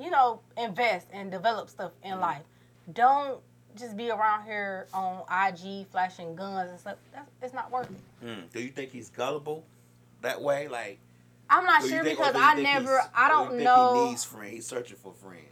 [0.00, 2.42] you know, invest and develop stuff in life.
[2.92, 3.40] Don't
[3.76, 6.96] just be around here on IG flashing guns and stuff.
[7.12, 8.26] That's it's not worth it.
[8.26, 8.50] Mm.
[8.52, 9.64] Do you think he's gullible
[10.22, 10.68] that way?
[10.68, 10.98] Like,
[11.48, 14.04] I'm not sure think- because I never, I don't think know.
[14.04, 14.52] He needs friends.
[14.52, 15.44] He's searching for friends.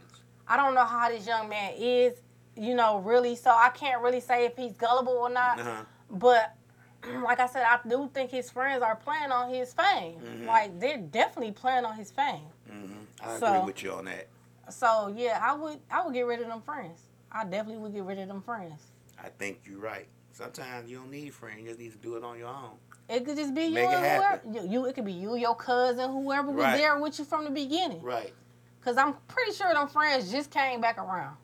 [0.47, 2.19] I don't know how this young man is,
[2.55, 3.35] you know, really.
[3.35, 5.59] So I can't really say if he's gullible or not.
[5.59, 5.83] Uh-huh.
[6.11, 6.55] But
[7.23, 10.19] like I said, I do think his friends are playing on his fame.
[10.19, 10.45] Mhm.
[10.45, 12.47] Like they're definitely playing on his fame.
[12.69, 12.93] Mm-hmm.
[13.23, 14.27] I So- agree with you on that.
[14.69, 17.01] So yeah, I would I would get rid of them friends.
[17.31, 18.81] I definitely would get rid of them friends.
[19.23, 20.07] I think you're right.
[20.31, 21.59] Sometimes you don't need friends.
[21.61, 22.71] You just need to do it on your own.
[23.09, 24.85] It could just be you Make it and whoever you, you.
[24.85, 26.77] It could be you, your cousin, whoever was Right.
[26.77, 28.01] there with you from the beginning.
[28.01, 28.33] Right.
[28.81, 31.35] Cause I'm pretty sure them friends just came back around.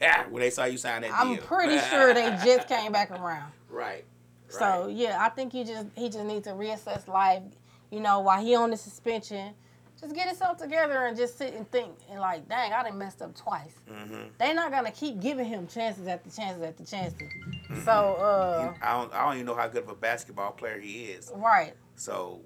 [0.00, 1.42] Yeah, when they saw you sign that I'm deal.
[1.44, 3.52] pretty sure they just came back around.
[3.68, 4.04] Right.
[4.48, 7.42] So yeah, I think you just he just needs to reassess life.
[7.90, 9.52] You know, while he on the suspension,
[10.00, 13.20] just get himself together and just sit and think and like, dang, I done messed
[13.22, 13.74] up twice.
[13.88, 17.28] hmm They not gonna keep giving him chances after chances after chances.
[17.70, 17.80] Mm-hmm.
[17.82, 19.12] So uh, I don't.
[19.14, 21.30] I don't even know how good of a basketball player he is.
[21.34, 22.40] right, So,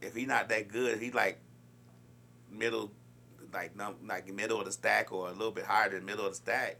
[0.00, 1.38] if he's not that good, he like
[2.50, 2.90] middle,
[3.52, 6.32] like num, like middle of the stack or a little bit higher than middle of
[6.32, 6.78] the stack.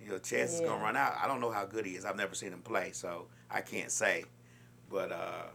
[0.00, 0.68] You know, chance is Yeah.
[0.68, 1.14] gonna run out.
[1.20, 2.04] I don't know how good he is.
[2.04, 4.24] I've never seen him play, so I can't say.
[4.88, 5.46] But uh,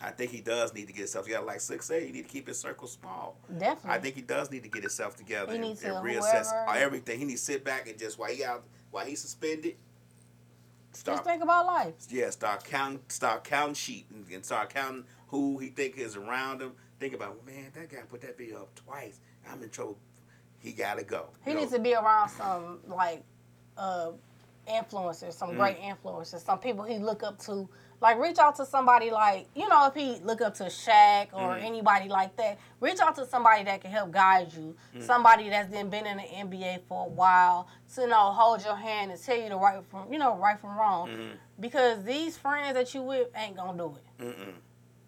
[0.00, 1.44] I think he does need to get himself together.
[1.44, 3.36] Like Six said, you need to keep his circle small.
[3.58, 3.90] definitely.
[3.90, 6.78] I think he does need to get himself together He and, needs and reassess whoever-
[6.78, 7.18] everything.
[7.18, 9.76] He needs to sit back and just while he out, while he's suspended,
[10.92, 11.94] start just think about life.
[12.10, 16.60] yeah, start counting, start counting sheep, and, and start counting who he think is around
[16.62, 16.72] him.
[17.00, 19.20] Think about, man, that guy put that video up twice.
[19.50, 19.98] I'm in trouble.
[20.60, 21.30] He gotta go.
[21.44, 21.60] He You know?
[21.62, 23.22] needs to be around some like
[23.76, 24.12] uh
[24.68, 25.56] influencers, some Mm.
[25.56, 27.68] great influencers, some people he look up to.
[28.00, 31.56] Like reach out to somebody like you know if he look up to Shaq or
[31.56, 31.62] Mm.
[31.64, 32.58] anybody like that.
[32.80, 34.76] Reach out to somebody that can help guide you.
[34.94, 35.02] Mm.
[35.02, 38.76] Somebody that's then been in the NBA for a while to you know hold your
[38.76, 41.08] hand and tell you the right from you know right from wrong.
[41.08, 41.30] Mhm.
[41.58, 44.22] Because these friends that you with ain't gonna do it.
[44.22, 44.54] Mm-mm.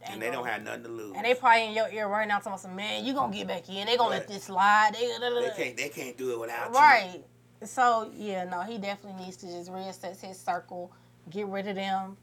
[0.02, 1.14] Ain't And they don't have nothing to lose.
[1.14, 3.68] And they probably in your ear right now talking some man, you gonna get back
[3.68, 3.86] in.
[3.86, 4.94] They gonna let this slide.
[4.94, 5.76] They, They can't.
[5.76, 6.74] They can't do it without you.
[6.76, 7.24] Right.
[7.62, 10.90] So yeah, no, he definitely needs to just reassess his circle,
[11.28, 12.16] get rid of them,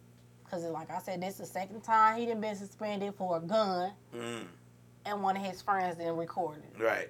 [0.49, 3.39] because like I said, this is the second time he done been suspended for a
[3.41, 4.45] gun, Mm,
[5.05, 6.81] and one of his friends didn't record it.
[6.81, 7.09] right.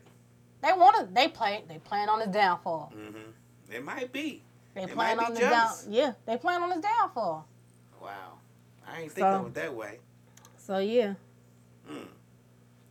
[0.63, 1.13] They want to.
[1.13, 1.63] They play.
[1.69, 2.91] They plan on his downfall.
[2.97, 3.71] Mm-hmm.
[3.73, 4.41] It might be.
[4.73, 5.71] They They plan on his down.
[5.87, 7.47] Yeah, they plan on his downfall.
[8.01, 8.09] Wow.
[8.87, 9.99] I ain't So- thinking of it that way.
[10.57, 11.13] So yeah.
[11.89, 12.07] Mm.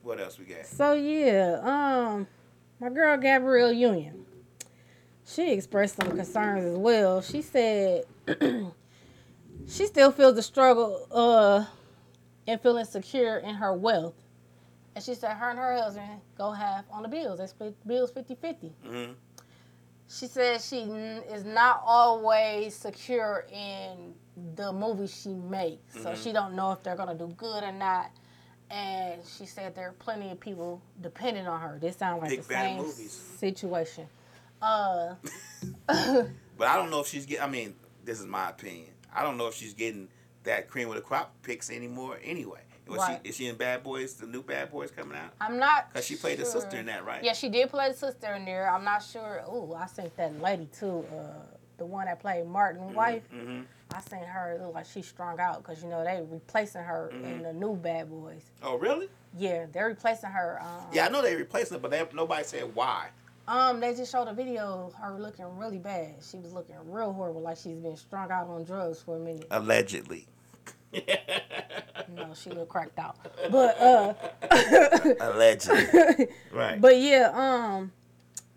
[0.03, 0.65] What else we got?
[0.67, 2.29] So yeah, um,
[2.79, 4.25] my girl Gabrielle Union,
[5.27, 7.21] she expressed some concerns as well.
[7.21, 8.05] She said
[9.69, 11.65] she still feels the struggle uh
[12.49, 14.15] and feeling secure in her wealth.
[14.95, 17.39] And she said her and her husband go half on the bills.
[17.39, 18.71] They split the bills 50-50.
[18.87, 19.13] Mm-hmm.
[20.09, 24.15] She said she n- is not always secure in
[24.55, 26.23] the movies she makes, so Mhm.
[26.23, 28.11] she don't know if they're gonna do good or not.
[28.71, 31.79] And she said there are plenty of people depending on her.
[31.81, 33.13] This sounds like Big the same movies.
[33.39, 34.07] situation.
[34.63, 35.15] Uh,
[35.89, 37.43] But I don't know if she's getting.
[37.45, 38.89] I mean, this is my opinion.
[39.15, 40.09] I don't know if she's getting
[40.45, 42.19] that cream with the crop picks anymore.
[42.23, 43.21] Anyway, was Right.
[43.23, 43.29] she?
[43.31, 44.15] Is she in Bad Boys?
[44.15, 45.33] The new Bad Boys coming out?
[45.41, 47.23] I'm not Cause she played the sister in that, right?
[47.25, 48.71] Yeah, she did play the sister in there.
[48.71, 49.43] I'm not sure.
[49.49, 51.05] Ooh, I seen that lady too.
[51.13, 51.45] Uh,
[51.79, 53.23] the one that played Martin's wife.
[53.35, 53.63] Mm-hmm.
[53.93, 54.53] I seen her.
[54.53, 57.25] It looked like she strung out because you know they replacing her Mm-hmm.
[57.25, 58.43] in the new Bad Boys.
[58.63, 59.09] Oh, really?
[59.37, 60.59] Yeah, they're replacing her.
[60.63, 63.09] Um, Yeah, I know they replacing, her, but they, nobody said why.
[63.49, 66.17] Um, they just showed a video of her looking really bad.
[66.29, 69.47] She was looking real horrible, like she's been strung out on drugs for a minute.
[69.51, 70.27] Allegedly.
[72.09, 73.17] No, she looked cracked out.
[73.51, 74.15] But uh,
[75.21, 76.29] Allegedly.
[76.53, 76.81] right.
[76.81, 77.93] but yeah, um,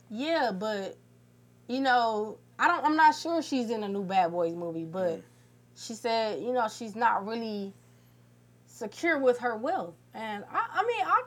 [0.09, 0.95] yeah, but
[1.67, 2.85] you know, I don't.
[2.85, 5.21] I'm not sure she's in a new Bad Boys movie, but Mm.
[5.75, 7.73] she said, you know, she's not really
[8.67, 11.23] secure with her wealth, and I, I mean, I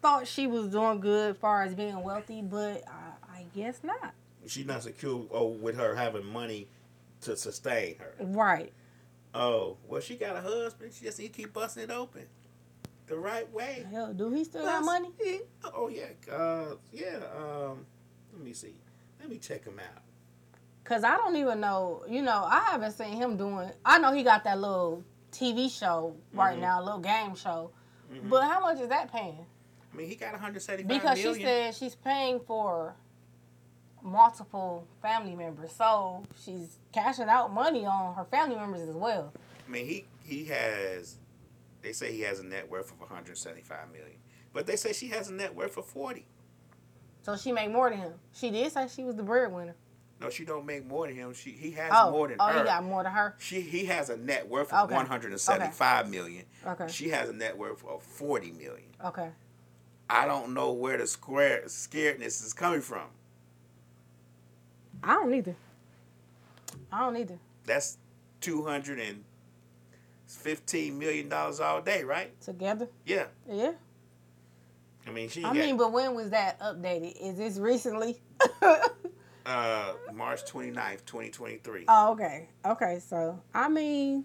[0.00, 2.84] thought she was doing good as far as being wealthy, but
[3.56, 4.12] Guess not.
[4.46, 6.68] she's not secure oh, with her having money
[7.22, 8.14] to sustain her.
[8.20, 8.72] Right.
[9.34, 10.92] Oh, well, she got a husband.
[10.94, 12.26] She just need to keep busting it open
[13.06, 13.86] the right way.
[13.90, 15.10] Hell, do he still got money?
[15.22, 15.40] he-
[15.74, 17.18] oh yeah, uh, yeah.
[17.36, 17.86] Um,
[18.34, 18.74] let me see.
[19.20, 20.02] Let me check him out.
[20.84, 22.04] Cause I don't even know.
[22.08, 23.70] You know, I haven't seen him doing.
[23.84, 25.02] I know he got that little
[25.32, 26.60] TV show right Mhm.
[26.60, 27.70] now, little game show.
[28.12, 28.28] Mhm.
[28.28, 29.44] But how much is that paying?
[29.92, 31.34] I mean, he got 175 Because million.
[31.34, 32.94] she said she's paying for
[34.06, 39.32] multiple family members, so she's cashing out money on her family members as well.
[39.66, 41.16] I mean, he he has.
[41.82, 44.16] They say he has a net worth of 175 million,
[44.52, 46.24] but they say she has a net worth of 40.
[47.22, 48.12] So she make more than him.
[48.32, 49.74] She did say she was the breadwinner.
[50.20, 51.34] No, she don't make more than him.
[51.34, 52.58] She he has Oh, more than oh, her.
[52.60, 53.34] he got more than her.
[53.38, 54.94] She he has a net worth of Okay.
[54.94, 56.44] one hundred and seventy five million.
[56.66, 56.86] Okay.
[56.88, 58.88] She has a net worth of forty million.
[59.04, 59.30] Okay.
[60.08, 63.06] I don't know where the square scaredness is coming from.
[65.02, 65.56] I don't either.
[66.92, 67.38] I don't either.
[67.64, 67.98] That's
[68.40, 69.24] two hundred and
[70.26, 72.38] fifteen million dollars all day, right?
[72.40, 72.88] Together.
[73.04, 73.26] Yeah.
[73.48, 73.72] Yeah.
[75.06, 77.16] I mean, she I mean, but when was that updated?
[77.20, 78.20] Is this recently?
[79.46, 81.84] uh, March 29th, 2023.
[81.86, 82.48] oh, okay.
[82.64, 84.24] Okay, so I mean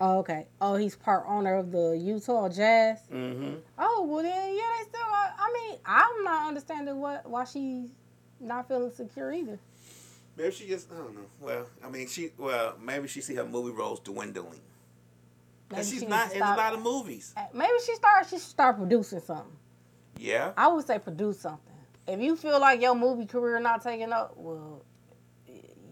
[0.00, 0.46] Oh, okay.
[0.60, 3.00] Oh, he's part owner of the Utah Jazz.
[3.12, 3.56] Mm-hmm.
[3.78, 5.00] Oh, well then, yeah, they still.
[5.00, 7.90] Got, I mean, I'm not understanding what why she's
[8.40, 9.58] not feeling secure either.
[10.36, 11.26] Maybe she just I don't know.
[11.38, 14.60] Well, I mean, she well maybe she see her movie roles dwindling.
[15.70, 17.34] Maybe Cause she she's needs not to in a lot of movies.
[17.52, 18.24] Maybe she start.
[18.24, 19.56] She should start producing something.
[20.18, 20.52] Yeah.
[20.56, 21.74] I would say produce something.
[22.06, 24.82] If you feel like your movie career not taking up, well,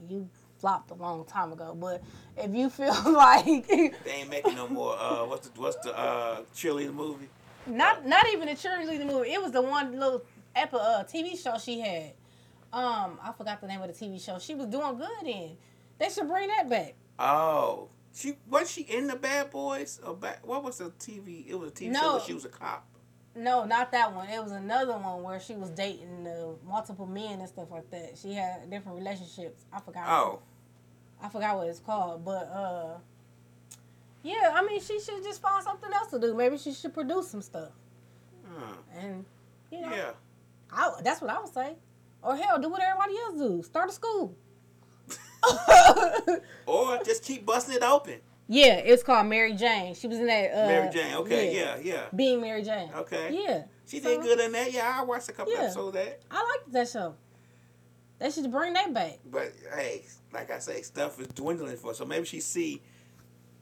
[0.09, 0.29] you
[0.59, 1.75] flopped a long time ago.
[1.79, 2.03] But
[2.37, 4.97] if you feel like They ain't making no more.
[4.99, 7.29] Uh, what's the what's the uh cheerleader movie?
[7.67, 10.23] not not even the cheerleading movie, it was the one little
[10.57, 12.13] epi- uh, TV show she had.
[12.73, 14.39] Um, I forgot the name of the TV show.
[14.39, 15.57] She was doing good in.
[15.99, 16.95] They should bring that back.
[17.19, 20.47] Oh, she was she in the Bad Boys or back?
[20.47, 21.47] What was the TV?
[21.49, 22.13] It was a TV show No.
[22.17, 22.87] where she was a cop.
[23.39, 24.29] No, not that one.
[24.29, 28.19] It was another one where she was dating uh, multiple men and stuff like that.
[28.21, 29.65] She had different relationships.
[29.73, 30.05] I forgot.
[30.09, 30.41] Oh,
[31.23, 32.99] I forgot what it's called, but uh,
[34.25, 34.53] yeah.
[34.55, 36.35] I mean, she should just find something else to do.
[36.35, 37.71] Maybe she should produce some stuff,
[38.45, 38.75] huh.
[38.99, 39.25] and
[39.71, 40.11] you know, yeah.
[40.73, 41.77] I, that's what I would say.
[42.23, 43.63] Or hell, do what everybody else do.
[43.63, 44.35] Start a school.
[46.67, 48.21] Or just keep busting it open.
[48.49, 49.95] Yeah, it's called Mary Jane.
[49.95, 50.51] She was in that.
[50.53, 51.15] Uh, Mary Jane.
[51.17, 51.55] Okay.
[51.57, 51.77] Yeah.
[51.83, 52.03] Yeah.
[52.15, 52.91] Being Mary Jane.
[52.95, 53.39] Okay.
[53.45, 54.73] Yeah, She So- did good in that.
[54.73, 55.61] Yeah, I watched a couple Yeah.
[55.65, 56.21] episodes of that.
[56.31, 57.15] I liked that show.
[58.19, 59.19] They should bring that back.
[59.25, 61.89] But hey, like I say, stuff is dwindling for.
[61.89, 61.95] her.
[61.95, 62.83] So maybe she see,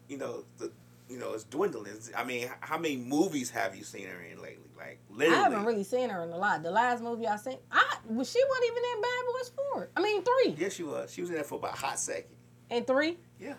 [0.08, 0.72] you know, the,
[1.10, 1.92] you know, it's dwindling.
[2.16, 4.62] I mean, how many movies have you seen her in lately?
[4.76, 5.36] Like literally.
[5.38, 6.62] I haven't really seen her in a lot.
[6.62, 9.90] The last movie I seen, I well, she wasn't even in Bad Boys Four.
[9.96, 10.56] I mean three.
[10.58, 11.12] Yes, she was.
[11.12, 12.34] She was in there for about a hot second.
[12.70, 13.18] And three.
[13.38, 13.54] Yeah.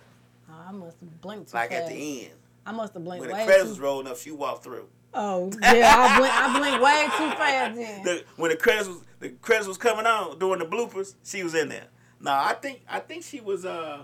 [0.49, 1.83] Oh, I must have blinked too Like fast.
[1.83, 2.33] at the end,
[2.65, 4.87] I must have blinked when the credits was rolling up, she walked through.
[5.13, 6.35] Oh yeah, I blinked.
[6.35, 7.75] I blinked way too fast.
[7.75, 8.03] Then.
[8.03, 11.55] The, when the credits was the credits was coming on during the bloopers, she was
[11.55, 11.87] in there.
[12.19, 14.03] No, I think I think she was uh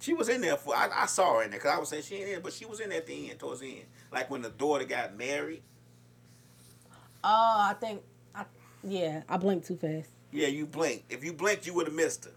[0.00, 2.02] she was in there for I, I saw her in there because I was saying
[2.04, 3.86] she ain't in, there, but she was in there at the end towards the end,
[4.12, 5.62] like when the daughter got married.
[7.24, 8.02] Oh, I think.
[8.34, 8.44] I,
[8.84, 10.10] yeah, I blinked too fast.
[10.30, 11.12] Yeah, you blinked.
[11.12, 12.30] If you blinked, you would have missed her.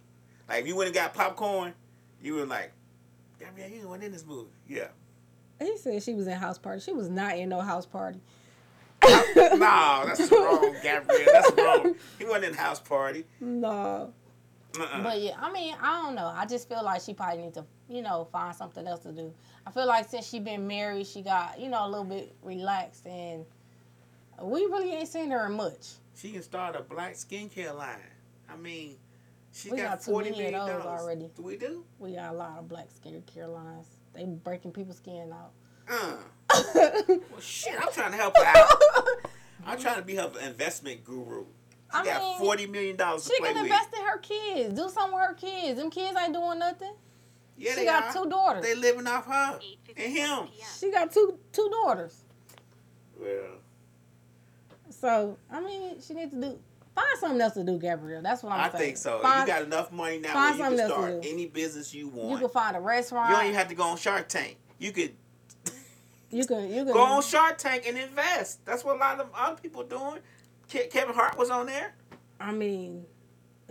[0.49, 1.73] Like if you went and got popcorn,
[2.21, 2.73] you were like,
[3.41, 4.49] Gabrielle, you weren't in this movie.
[4.67, 4.87] Yeah.
[5.59, 6.81] He said she was in house party.
[6.81, 8.19] She was not in no house party.
[9.03, 11.25] no, that's wrong, Gabrielle.
[11.31, 11.95] That's wrong.
[12.17, 13.25] He wasn't in house party.
[13.39, 14.13] No.
[14.79, 15.03] Uh-uh.
[15.03, 16.31] But yeah, I mean, I don't know.
[16.33, 19.33] I just feel like she probably need to, you know, find something else to do.
[19.65, 23.05] I feel like since she been married, she got, you know, a little bit relaxed,
[23.05, 23.45] and
[24.41, 25.89] we really ain't seen her much.
[26.15, 27.97] She can start a black skincare line.
[28.49, 28.97] I mean,
[29.53, 31.29] she We got, got too forty many of those dollars already.
[31.35, 31.83] Do we do?
[31.99, 33.87] We got a lot of black skincare lines.
[34.13, 35.51] They breaking people's skin out.
[35.89, 36.17] Uh.
[37.31, 38.81] Well, shit, I'm trying to help her out.
[39.65, 41.45] I'm trying to be her investment guru.
[41.45, 43.63] She I got mean, forty million dollars to She can with.
[43.63, 44.73] invest in her kids.
[44.75, 45.79] Do something with her kids.
[45.79, 46.93] Them kids ain't doing nothing.
[47.57, 48.13] yeah, she they got are.
[48.23, 48.63] two daughters.
[48.63, 49.59] They living off her
[49.97, 50.47] and him.
[50.79, 52.21] She got two two daughters.
[53.19, 53.59] Well,
[54.89, 56.59] So I mean, she needs to do
[56.95, 58.21] find something else to do, Gabrielle.
[58.21, 58.75] That's what I'm i saying.
[58.75, 59.19] I think so.
[59.19, 61.45] Find, you got enough money now find where you can something else to start any
[61.47, 62.31] business you want.
[62.31, 63.29] you can find a restaurant.
[63.29, 64.57] You don't even have to go on Shark Tank.
[64.79, 65.13] You could
[66.31, 68.65] You can you can go on Shark Tank and invest.
[68.65, 70.19] That's what a lot of other people doing.
[70.67, 71.93] Kevin Hart was on there.
[72.39, 73.05] I mean,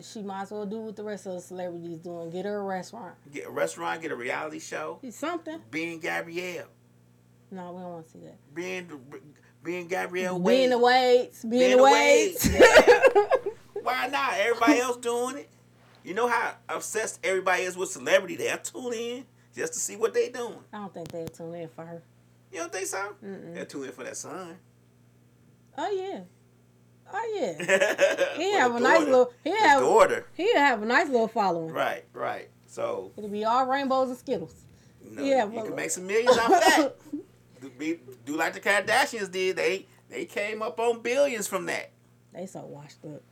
[0.03, 2.31] she might as well do what the rest of the celebrities doing.
[2.31, 3.15] Get her a restaurant.
[3.33, 5.01] Get a restaurant, get a reality show.
[5.11, 5.61] Something.
[5.71, 6.67] Being Gabrielle.
[7.51, 8.55] No, we don't want to see that.
[8.55, 8.89] Being
[9.63, 10.73] being Gabrielle Being Wade.
[10.73, 11.43] the Wades.
[11.43, 12.49] Being, Being the Wades,
[13.83, 14.35] Why not?
[14.35, 15.49] Everybody else doing it.
[16.05, 18.37] You know how obsessed everybody is with celebrity.
[18.37, 20.59] They'll tune in just to see what they're doing.
[20.73, 22.03] I don't think they'll tune in for her.
[22.53, 23.15] You don't think so?
[23.25, 23.55] Mm-mm.
[23.55, 24.57] They'll tune in for that son.
[25.77, 26.21] Oh yeah.
[27.13, 28.35] Oh yeah.
[28.37, 29.33] He have a nice little.
[29.45, 29.81] He have.
[29.81, 30.27] daughter.
[30.35, 31.73] He have a nice little following.
[31.73, 32.49] Right, right.
[32.67, 34.55] So It'll be all rainbows and skittles.
[35.05, 36.97] know, Yeah, you can make some millions off that.
[37.61, 39.57] do, be, do like the Kardashians did.
[39.57, 41.91] They they came up on billions from that.
[42.33, 43.23] They so washed up.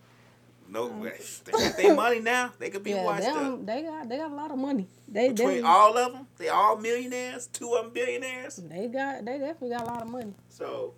[0.70, 2.52] No, um, they got their money now.
[2.58, 2.90] They could be.
[2.90, 3.64] Yeah, washed up.
[3.64, 4.86] they got they got a lot of money.
[5.08, 7.46] They Between they, all of them, they all millionaires.
[7.46, 8.56] Two of them billionaires.
[8.56, 10.34] they got they definitely got a lot of money.
[10.50, 10.94] So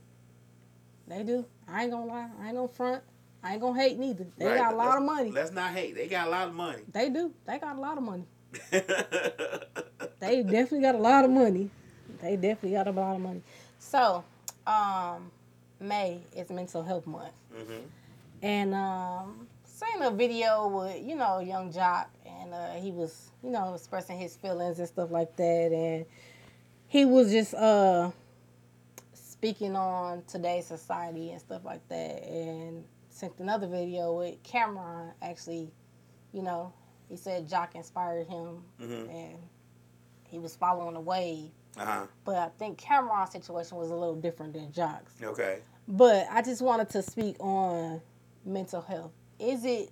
[1.07, 1.45] They do.
[1.69, 2.29] I ain't gonna lie.
[2.41, 3.03] I ain't gonna front.
[3.43, 4.27] I ain't gonna hate neither.
[4.37, 5.31] They right, got a lot let's- of money.
[5.31, 5.95] Let's not hate.
[5.95, 6.83] They got a lot of money.
[6.93, 7.33] They do.
[7.47, 8.25] They got a lot of money.
[10.21, 11.71] They definitely got a lot of money.
[12.23, 13.43] They definitely got a lot of money.
[13.79, 14.25] So,
[14.67, 15.31] um,
[15.81, 17.79] May is Mental Health Month, hmm
[18.43, 23.51] and um, seen a video with you know young Jock, and uh, he was you
[23.51, 26.05] know expressing his feelings and stuff like that, and
[26.89, 28.11] he was just uh
[29.15, 35.71] speaking on today's society and stuff like that, and sent another video with Cameron actually,
[36.33, 36.73] you know,
[37.09, 39.39] he said Jock inspired him hmm and
[40.29, 41.51] he was following the wave.
[41.81, 42.07] Uh huh.
[42.27, 45.15] But I think Cameron's situation was a little different than Jock's.
[45.23, 45.61] Okay.
[45.89, 48.03] But I just wanted to speak on
[48.45, 49.13] mental health.
[49.39, 49.91] Is it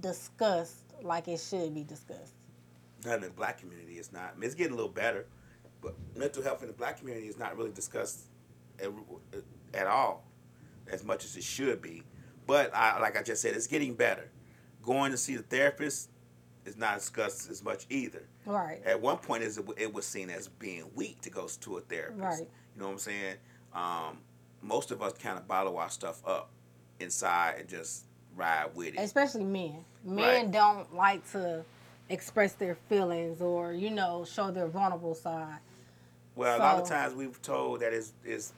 [0.00, 2.34] discussed like it should be discussed?
[3.06, 4.34] Not in the black community, it's not.
[4.36, 5.26] I mean, it's getting a little better,
[5.80, 8.26] but mental health in the black community is not really discussed
[8.78, 8.90] at,
[9.72, 10.24] at all,
[10.92, 12.02] as much as it should be.
[12.46, 14.30] But I, like I just said, it's getting better.
[14.82, 16.10] Going to see the therapist
[16.66, 18.24] is not discussed as much either.
[18.44, 18.80] Right.
[18.84, 22.20] At one point, is it was seen as being weak to go to a therapist.
[22.20, 22.48] Right.
[22.74, 23.36] You know what I'm saying?
[23.72, 24.18] Um,
[24.62, 26.50] most of us kind of bottle our stuff up
[27.00, 28.04] inside and just
[28.34, 28.98] ride with it.
[28.98, 29.84] Especially men.
[30.04, 30.50] Men Right.
[30.50, 31.64] don't like to
[32.08, 35.58] express their feelings or, you know, show their vulnerable side.
[36.34, 38.52] Well, a lot of times we've told that it's it's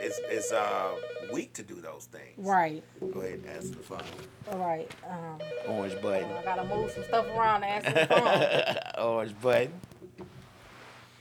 [0.00, 0.94] it's, it's uh,
[1.32, 2.34] weak to do those things.
[2.46, 2.82] Right.
[3.12, 4.02] Go ahead and answer the phone.
[4.50, 4.90] All right.
[5.08, 6.30] Um, Orange button.
[6.32, 9.04] I gotta move some stuff around to answer the phone.
[9.04, 9.72] Orange button.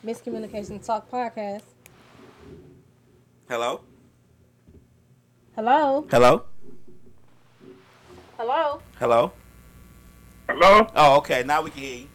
[0.05, 0.23] Mz.
[0.23, 1.63] Communication Talk Podcast.
[3.49, 3.81] Hello.
[5.55, 6.05] Hello.
[6.11, 6.43] Hello.
[8.37, 8.81] Hello.
[8.99, 9.31] Hello.
[10.47, 10.87] Hello?
[10.95, 11.43] Oh, okay.
[11.43, 12.07] Now we can hear you.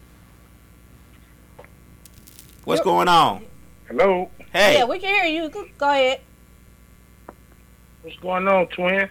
[2.63, 2.85] What's Yep.
[2.85, 3.45] going on?
[3.87, 4.29] Hello?
[4.53, 4.75] Hey.
[4.77, 5.49] Yeah, we can hear you.
[5.49, 6.21] Go- Go ahead.
[8.03, 9.09] What's going on, twin?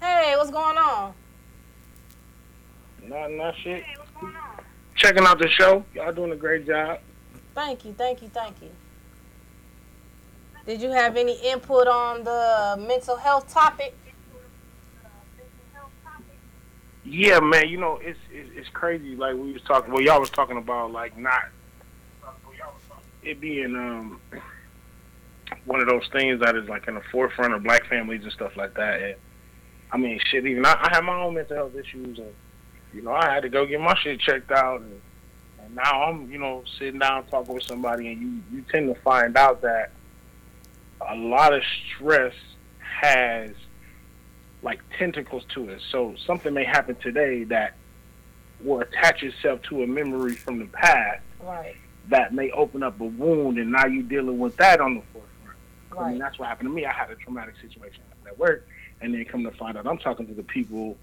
[0.00, 1.12] Hey, what's going on?
[3.02, 3.82] Not, not shit.
[3.82, 4.64] Hey, what's going on?
[4.96, 5.84] Checking out the show.
[5.94, 7.00] Y'all doing a great job.
[7.54, 8.70] Thank you, thank you, thank you.
[10.64, 13.94] Did you have any input on the mental health topic?
[17.04, 17.68] Yeah, man.
[17.68, 19.16] You know, it's it's, it's crazy.
[19.16, 19.92] Like we was talking.
[19.92, 21.42] Well, y'all was talking about like not
[23.22, 24.20] it being um
[25.64, 28.56] one of those things that is like in the forefront of black families and stuff
[28.56, 29.00] like that.
[29.00, 29.14] And
[29.92, 30.46] I mean, shit.
[30.46, 32.32] Even I, I have my own mental health issues, and
[32.92, 34.80] you know, I had to go get my shit checked out.
[34.80, 35.00] And,
[35.62, 39.00] and now I'm, you know, sitting down talking with somebody, and you you tend to
[39.02, 39.92] find out that
[41.08, 41.62] a lot of
[41.94, 42.34] stress
[42.78, 43.50] has
[44.62, 45.80] like tentacles to it.
[45.90, 47.74] So something may happen today that
[48.62, 51.76] will attach itself to a memory from the past Right,
[52.08, 55.29] that may open up a wound, and now you're dealing with that on the forefront.
[55.98, 56.84] I mean, that's what happened to me.
[56.86, 58.66] I had a traumatic situation at work,
[59.00, 60.96] and then come to find out I'm talking to the people,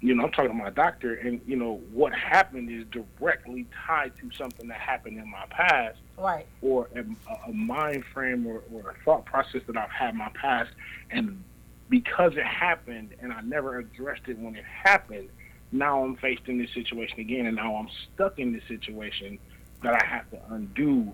[0.00, 4.12] you know, I'm talking to my doctor, and, you know, what happened is directly tied
[4.20, 7.04] to something that happened in my past right, or a,
[7.48, 10.70] a mind frame or, or a thought process that I've had in my past.
[11.10, 11.42] And
[11.88, 15.28] because it happened and I never addressed it when it happened,
[15.72, 19.38] now I'm faced in this situation again, and now I'm stuck in this situation
[19.82, 21.12] that I have to undo.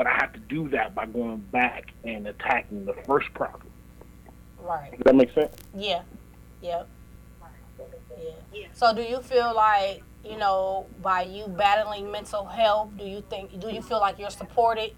[0.00, 3.66] But I have to do that by going back and attacking the first problem.
[4.58, 4.92] right.
[4.92, 5.54] Does that make sense?
[5.74, 6.00] Yeah,
[6.62, 6.88] yep.
[8.50, 8.68] Yeah.
[8.72, 12.92] So, do you feel like you know by you battling mental health?
[12.96, 13.60] Do you think?
[13.60, 14.92] Do you feel like you're supported?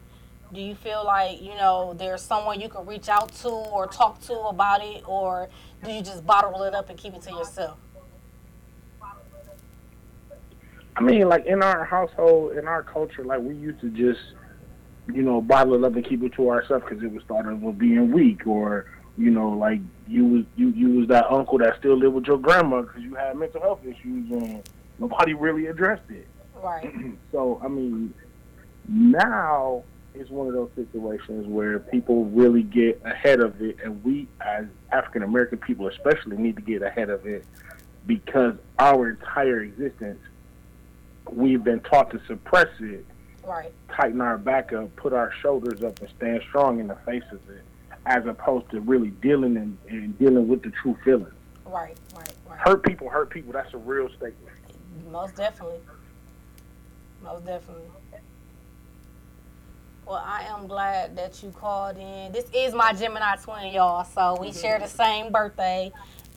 [0.53, 4.21] Do you feel like you know there's someone you can reach out to or talk
[4.27, 5.49] to about it, or
[5.83, 7.77] do you just bottle it up and keep it to yourself?
[10.95, 14.21] I mean, like in our household, in our culture, like we used to just,
[15.07, 17.63] you know, bottle it up and keep it to ourselves because it was thought of
[17.63, 18.87] as being weak, or
[19.17, 22.39] you know, like you was you you was that uncle that still lived with your
[22.39, 24.63] grandma because you had mental health issues and
[24.99, 26.27] nobody really addressed it.
[26.63, 26.93] Right.
[27.33, 28.13] So I mean,
[28.87, 29.85] now
[30.15, 34.67] it's one of those situations where people really get ahead of it, and we, as
[34.91, 37.47] African American people, especially, need to get ahead of it
[38.07, 40.21] because our entire existence,
[41.31, 43.07] we've been taught to suppress it,
[43.47, 43.73] Right.
[43.91, 47.41] tighten our back up, put our shoulders up, and stand strong in the face of
[47.51, 47.63] it,
[48.07, 51.33] as opposed to really dealing and, and dealing with the true feelings.
[51.67, 51.97] Right.
[52.15, 52.33] Right.
[52.49, 52.59] Right.
[52.61, 53.53] Hurt people, hurt people.
[53.53, 54.37] That's a real statement.
[55.11, 55.79] Most definitely.
[57.23, 57.85] Most definitely.
[60.07, 62.33] Well, I am glad that you called in.
[62.33, 64.05] This is my Gemini twin, y'all.
[64.05, 64.61] So we mm-hmm.
[64.61, 65.93] share the same birthday.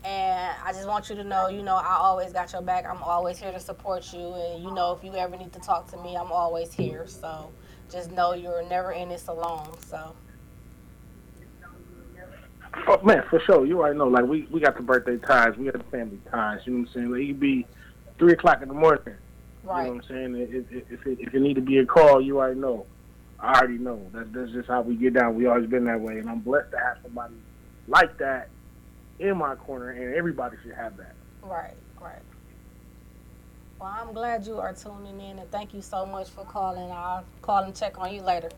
[0.05, 2.85] And I just want you to know, you know, I always got your back.
[2.85, 4.33] I'm always here to support you.
[4.33, 7.07] And, you know, if you ever need to talk to me, I'm always here.
[7.07, 7.49] So
[7.91, 9.75] just know you're never in this alone.
[9.79, 10.15] So,
[12.87, 13.65] Oh man, for sure.
[13.65, 14.07] You already know.
[14.07, 16.61] Like we, we got the birthday ties, we got the family ties.
[16.65, 17.11] You know what I'm saying?
[17.11, 17.65] Like could be
[18.19, 19.15] three o'clock in the morning.
[19.63, 19.83] right.
[19.83, 20.35] You know what I'm saying?
[20.35, 22.85] If, if, if, it, if it need to be a call, you already know.
[23.39, 24.05] I already know.
[24.13, 25.35] That's that's just how we get down.
[25.35, 27.35] We always been that way, and I'm blessed to have somebody
[27.87, 28.49] like that
[29.19, 31.15] in my corner, and everybody should have that.
[31.41, 32.21] Right, right.
[33.79, 36.91] Well, I'm glad you are tuning in, and thank you so much for calling.
[36.91, 38.49] I'll call and check on you later.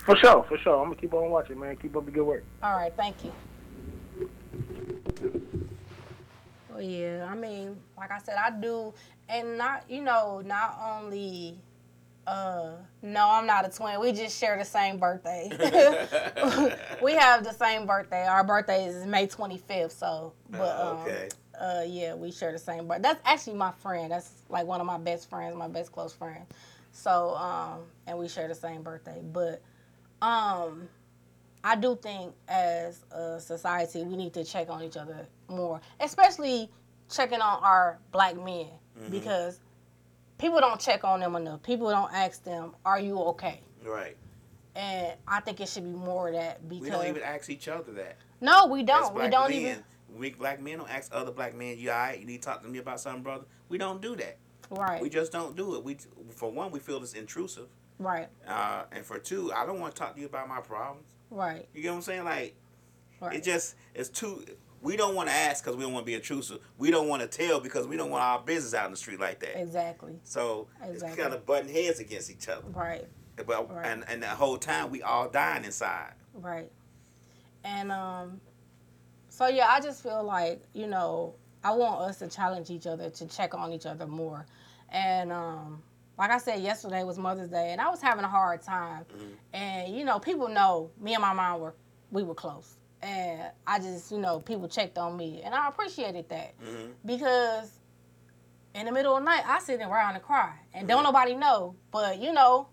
[0.00, 0.80] For sure, for sure.
[0.80, 1.76] I'm gonna keep on watching, man.
[1.76, 2.44] Keep up the good work.
[2.62, 3.32] All right, thank you.
[6.68, 8.94] Well, yeah, I mean, like I said, I do,
[9.28, 11.58] and not, you know, not only,
[12.30, 12.70] uh,
[13.02, 13.98] no, I'm not a twin.
[14.00, 15.48] We just share the same birthday.
[17.02, 18.24] we have the same birthday.
[18.26, 21.28] Our birthday is May 25th, so, but, um, okay.
[21.60, 23.02] uh, yeah, we share the same birthday.
[23.02, 24.12] That's actually my friend.
[24.12, 26.44] That's like one of my best friends, my best close friend.
[26.92, 29.20] So, um, and we share the same birthday.
[29.32, 29.60] But,
[30.22, 30.88] um,
[31.64, 36.70] I do think as a society we need to check on each other more, especially
[37.10, 38.68] checking on our black men
[39.10, 39.60] because
[40.40, 41.62] people don't check on them enough.
[41.62, 44.16] People don't ask them, "Are you okay?" Right.
[44.74, 47.68] And I think it should be more of that because We don't even ask each
[47.68, 48.16] other that.
[48.40, 49.12] no, we don't.
[49.14, 49.84] We black don't men, even
[50.16, 52.18] We black men don't ask other black men, "You all right?
[52.18, 54.38] You need to talk to me about something, brother." We don't do that.
[54.70, 55.84] right, We just don't do it.
[55.84, 55.96] We,
[56.30, 57.68] for one, we feel it's intrusive,
[57.98, 61.06] right, uh, and for two, I don't want to talk to you about my problems.
[61.30, 62.24] right, You get what I'm saying?
[62.24, 62.54] Like,
[63.20, 63.36] right.
[63.36, 64.44] it just it's too.
[64.82, 66.58] We don't want to ask because we don't want to be intrusive.
[66.78, 69.20] We don't want to tell because we don't want our business out in the street
[69.20, 69.60] like that.
[69.60, 71.08] exactly, So Exactly.
[71.08, 72.66] it's kind of butting heads against each other.
[72.72, 73.06] right.
[73.46, 73.86] But Right.
[73.86, 76.12] and and the whole time we all dying inside.
[76.34, 76.70] Right.
[77.64, 78.40] And um
[79.28, 83.08] so yeah, I just feel like, you know, I want us to challenge each other
[83.10, 84.44] to check on each other more.
[84.90, 85.82] And um
[86.18, 89.06] like I said yesterday was Mother's Day and I was having a hard time.
[89.54, 91.74] And you know, people know me and my mom were
[92.10, 92.76] we were close.
[93.02, 95.40] And I just, you know, people checked on me.
[95.42, 96.54] And I appreciated that.
[96.62, 97.70] Hmm because
[98.74, 100.52] in the middle of the night I sit around and cry.
[100.74, 102.68] And don't nobody know, but you know,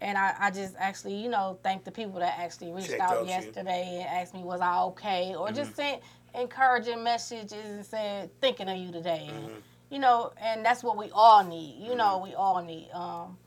[0.00, 3.16] and I, I just actually, you know, thank the people that actually reached Checked out
[3.16, 3.30] out you.
[3.30, 5.34] yesterday and asked me was I okay?
[5.34, 6.02] Or just sent
[6.34, 9.28] encouraging messages and said thinking of you today.
[9.32, 9.50] And,
[9.90, 11.76] you know, and that's what we all need.
[11.82, 12.90] You know, we all need.
[12.92, 13.38] Um,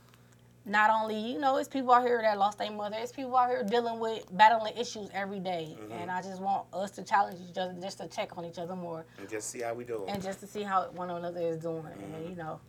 [0.65, 3.49] not only, you know, it's people out here that lost their mother, it's people out
[3.49, 5.75] here dealing with battling issues every day.
[5.79, 5.91] Mm-hmm.
[5.93, 8.75] And I just want us to challenge each other just to check on each other
[8.75, 10.05] more And just see how we do.
[10.07, 11.85] and just to see how one another is doing.
[11.85, 12.29] And mm-hmm.
[12.29, 12.59] you know,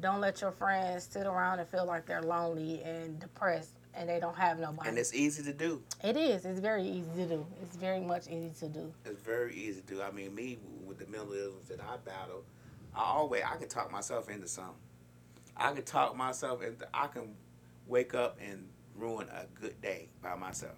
[0.00, 4.20] don't let your friends sit around and feel like they're lonely and depressed and they
[4.20, 4.88] don't have nobody.
[4.88, 5.82] And it's easy to do.
[6.04, 6.44] it is.
[6.44, 7.46] It's very easy to do.
[7.62, 8.92] It's very much easy to do.
[9.04, 10.02] It's very easy to do.
[10.02, 12.44] I mean, me with the mental illness that I battle,
[12.94, 14.74] I always I can talk myself into something.
[15.58, 17.34] I can talk myself and I can
[17.86, 20.76] wake up and ruin a good day by myself.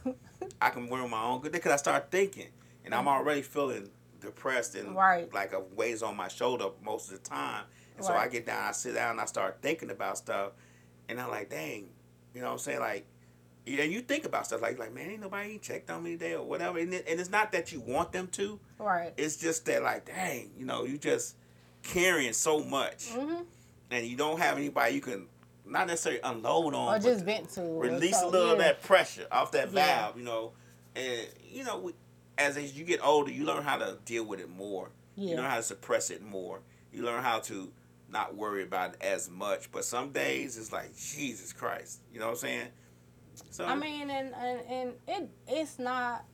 [0.60, 2.48] I can ruin my own good day because I start thinking,
[2.84, 5.32] and I'm already feeling depressed and Right.
[5.32, 7.64] like a weighs on my shoulder most of the time.
[7.96, 10.52] And so I get down, I sit down, and I start thinking about stuff,
[11.08, 11.88] and I'm like, dang,
[12.34, 12.80] you know what I'm saying?
[12.80, 13.06] Like,
[13.64, 16.44] yeah, you think about stuff like, like man, ain't nobody checked on me today or
[16.44, 16.78] whatever.
[16.78, 18.60] And, it, and it's not that you want them to.
[18.78, 19.12] Right.
[19.16, 21.36] It's just that like, dang, you know, you just
[21.82, 23.42] carrying so much, hmm
[23.90, 25.26] and you don't have anybody you can
[25.64, 27.62] not necessarily unload on, Or just vent to.
[27.62, 30.02] release so- a little of that pressure off that Yeah.
[30.02, 30.52] valve, you know.
[30.94, 31.94] And you know, we-
[32.38, 34.90] as as you get older, you learn how to deal with it more.
[35.16, 35.24] Yeah.
[35.24, 35.36] You Yeah.
[35.40, 36.60] learn how to suppress it more.
[36.92, 37.72] You learn how to
[38.08, 39.72] not worry about it as much.
[39.72, 42.68] But some days it's like Jesus Christ, you know what I'm saying?
[43.50, 46.24] So I mean, and, and, and it it's not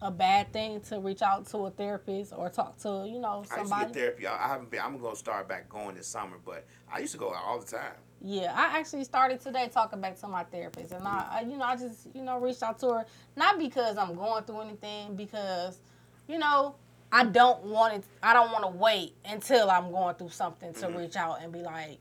[0.00, 3.72] a bad thing to reach out to a therapist or talk to, you know, somebody.
[3.72, 4.26] I used to therapy.
[4.26, 4.80] I haven't been.
[4.80, 7.94] I'm gonna start back going this summer, but I used to go all the time.
[8.20, 11.64] Yeah, I actually started today talking back to my therapist, and I, I, you know,
[11.64, 15.78] I just, you know, reached out to her not because I'm going through anything, because,
[16.26, 16.74] you know,
[17.12, 18.04] I don't want it.
[18.22, 21.60] I don't want to wait until I'm going through something to reach out and be
[21.60, 21.98] like,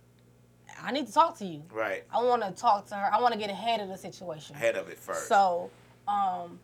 [0.82, 1.64] I need to talk to you.
[1.72, 2.04] Right.
[2.12, 3.14] I want to talk to her.
[3.14, 4.56] I want to get ahead of the situation.
[4.56, 5.28] Ahead of it first.
[5.28, 5.70] So,
[6.08, 6.60] um,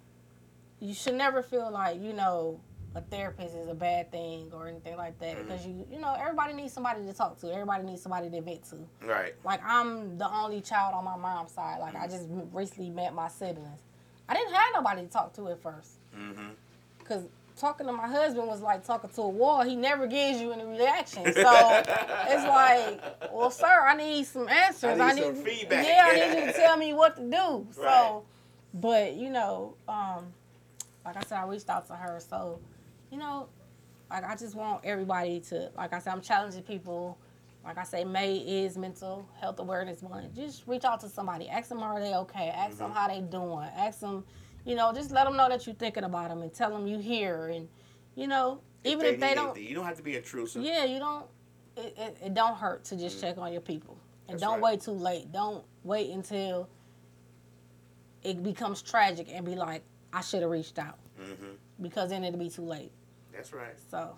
[0.83, 2.59] you should never feel like you know
[2.95, 5.47] a therapist is a bad thing or anything like that Mm-hmm.
[5.47, 7.51] because you you know everybody needs somebody to talk to.
[7.51, 8.77] Everybody needs somebody to vent to.
[9.07, 9.33] right.
[9.43, 11.79] Like I'm the only child on my mom's side.
[11.79, 13.79] Like I just recently met my siblings.
[14.29, 15.91] I didn't have nobody to talk to at first.
[16.17, 16.49] Mm-hmm.
[17.05, 17.23] Cause
[17.57, 19.63] talking to my husband was like talking to a wall.
[19.63, 21.23] He never gives you any reaction.
[21.25, 23.01] So it's like,
[23.33, 24.99] well, sir, I need some answers.
[24.99, 25.85] I need some feedback.
[25.85, 27.67] Yeah, I need you to tell me what to do.
[27.73, 28.21] So, Right.
[28.75, 30.27] but you know, um,
[31.05, 32.19] like I said, I reached out to her.
[32.19, 32.59] So,
[33.11, 33.49] you know,
[34.09, 37.17] like I just want everybody to, like I said, I'm challenging people.
[37.63, 40.35] Like I say, May is Mental Health Awareness Month.
[40.35, 41.47] Just reach out to somebody.
[41.47, 42.49] Ask them are they okay.
[42.49, 42.97] Ask them mm-hmm.
[42.97, 43.69] how they doing.
[43.75, 44.25] Ask them,
[44.65, 46.99] you know, just let them know that you're thinking about them and tell them you
[46.99, 47.47] here.
[47.47, 47.69] And
[48.15, 50.61] you know, even if they don't, anything, you don't have to be intrusive.
[50.61, 51.25] yeah, you don't.
[51.75, 53.27] It, it, it don't hurt to just mm-hmm.
[53.27, 53.97] check on your people,
[54.27, 54.73] and That's don't right.
[54.73, 55.31] wait too late.
[55.31, 56.69] Don't wait until
[58.23, 59.83] it becomes tragic and be like,
[60.13, 61.53] I should have reached out, Mm-hmm.
[61.81, 62.91] because then it'd be too late.
[63.33, 63.75] That's right.
[63.89, 64.17] So,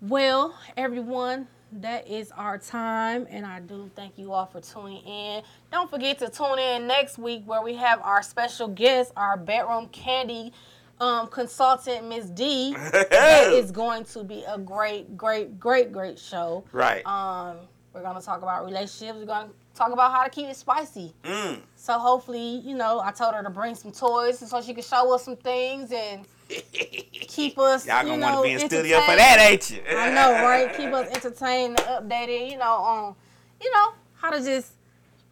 [0.00, 5.42] well, everyone, that is our time, and I do thank you all for tuning in.
[5.72, 9.88] Don't forget to tune in next week where we have our special guest, our bedroom
[9.88, 10.52] candy
[11.00, 12.72] um, consultant, Miss D.
[12.92, 16.64] that is going to be a great, great, great, great show.
[16.72, 17.04] Right.
[17.04, 17.56] Um,
[17.96, 19.18] we're gonna talk about relationships.
[19.18, 21.14] We're gonna talk about how to keep it spicy.
[21.24, 21.60] Mm.
[21.76, 25.14] So hopefully, you know, I told her to bring some toys so she could show
[25.14, 27.86] us some things and keep us.
[27.86, 29.80] Y'all gonna know, want to be in studio for that, ain't you?
[29.88, 30.76] I know, right?
[30.76, 32.50] Keep us entertained and updated.
[32.50, 33.14] You know, on
[33.62, 34.72] you know how to just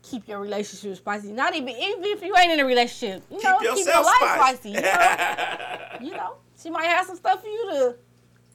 [0.02, 1.32] keep your relationship spicy.
[1.32, 4.14] Not even even if you ain't in a relationship, you know, Keep keep your life
[4.16, 4.38] spicy.
[4.38, 4.68] spicy.
[4.70, 7.96] You know, you know, she might have some stuff for you to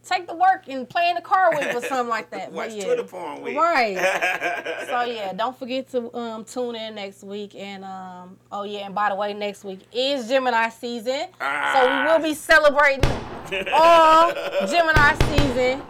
[0.09, 2.51] take to work and play in the car with or something like that.
[2.51, 2.83] Watch but yeah.
[2.85, 3.55] Twitter porn with.
[3.55, 3.97] Right.
[4.89, 7.53] So yeah, don't forget to um, tune in next week.
[7.55, 12.07] And um, oh yeah, and by the way, next week is Gemini season, so we
[12.07, 13.03] will be celebrating
[13.73, 14.31] all
[14.67, 15.81] Gemini season,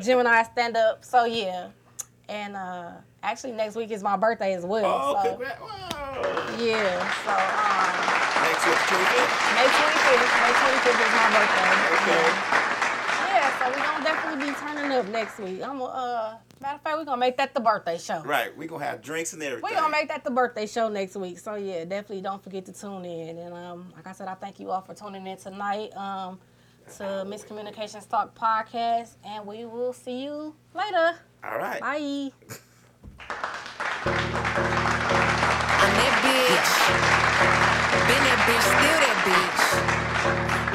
[0.00, 1.04] Gemini stand up.
[1.04, 1.68] So yeah,
[2.28, 2.92] and uh,
[3.22, 4.84] actually next week is my birthday as well.
[4.86, 5.60] Oh, so congrats.
[5.60, 6.56] Wow.
[6.60, 9.26] yeah, so um, Next week, Tuesday.
[9.56, 11.70] May 25th, May 25th is my birthday.
[11.96, 12.30] Okay.
[12.30, 12.65] Yeah,
[13.66, 15.62] so we're gonna definitely be turning up next week.
[15.62, 18.22] I'm uh, matter of fact, we're gonna make that the birthday show.
[18.22, 18.56] Right.
[18.56, 19.62] We're going to have drinks and everything.
[19.62, 21.38] We're gonna make that the birthday show next week.
[21.38, 23.38] So yeah, definitely don't forget to tune in.
[23.38, 25.94] And um, like I said, I thank you all for tuning in tonight.
[25.96, 26.38] Um,
[26.98, 27.44] to Mz.
[27.46, 31.18] Communications Talk podcast, and we will see you later.
[31.42, 31.80] All right.
[31.80, 32.30] Bye.
[33.18, 33.26] I'm
[35.96, 36.70] that bitch.
[38.06, 39.18] Been that bitch, still that
[39.90, 39.95] bitch.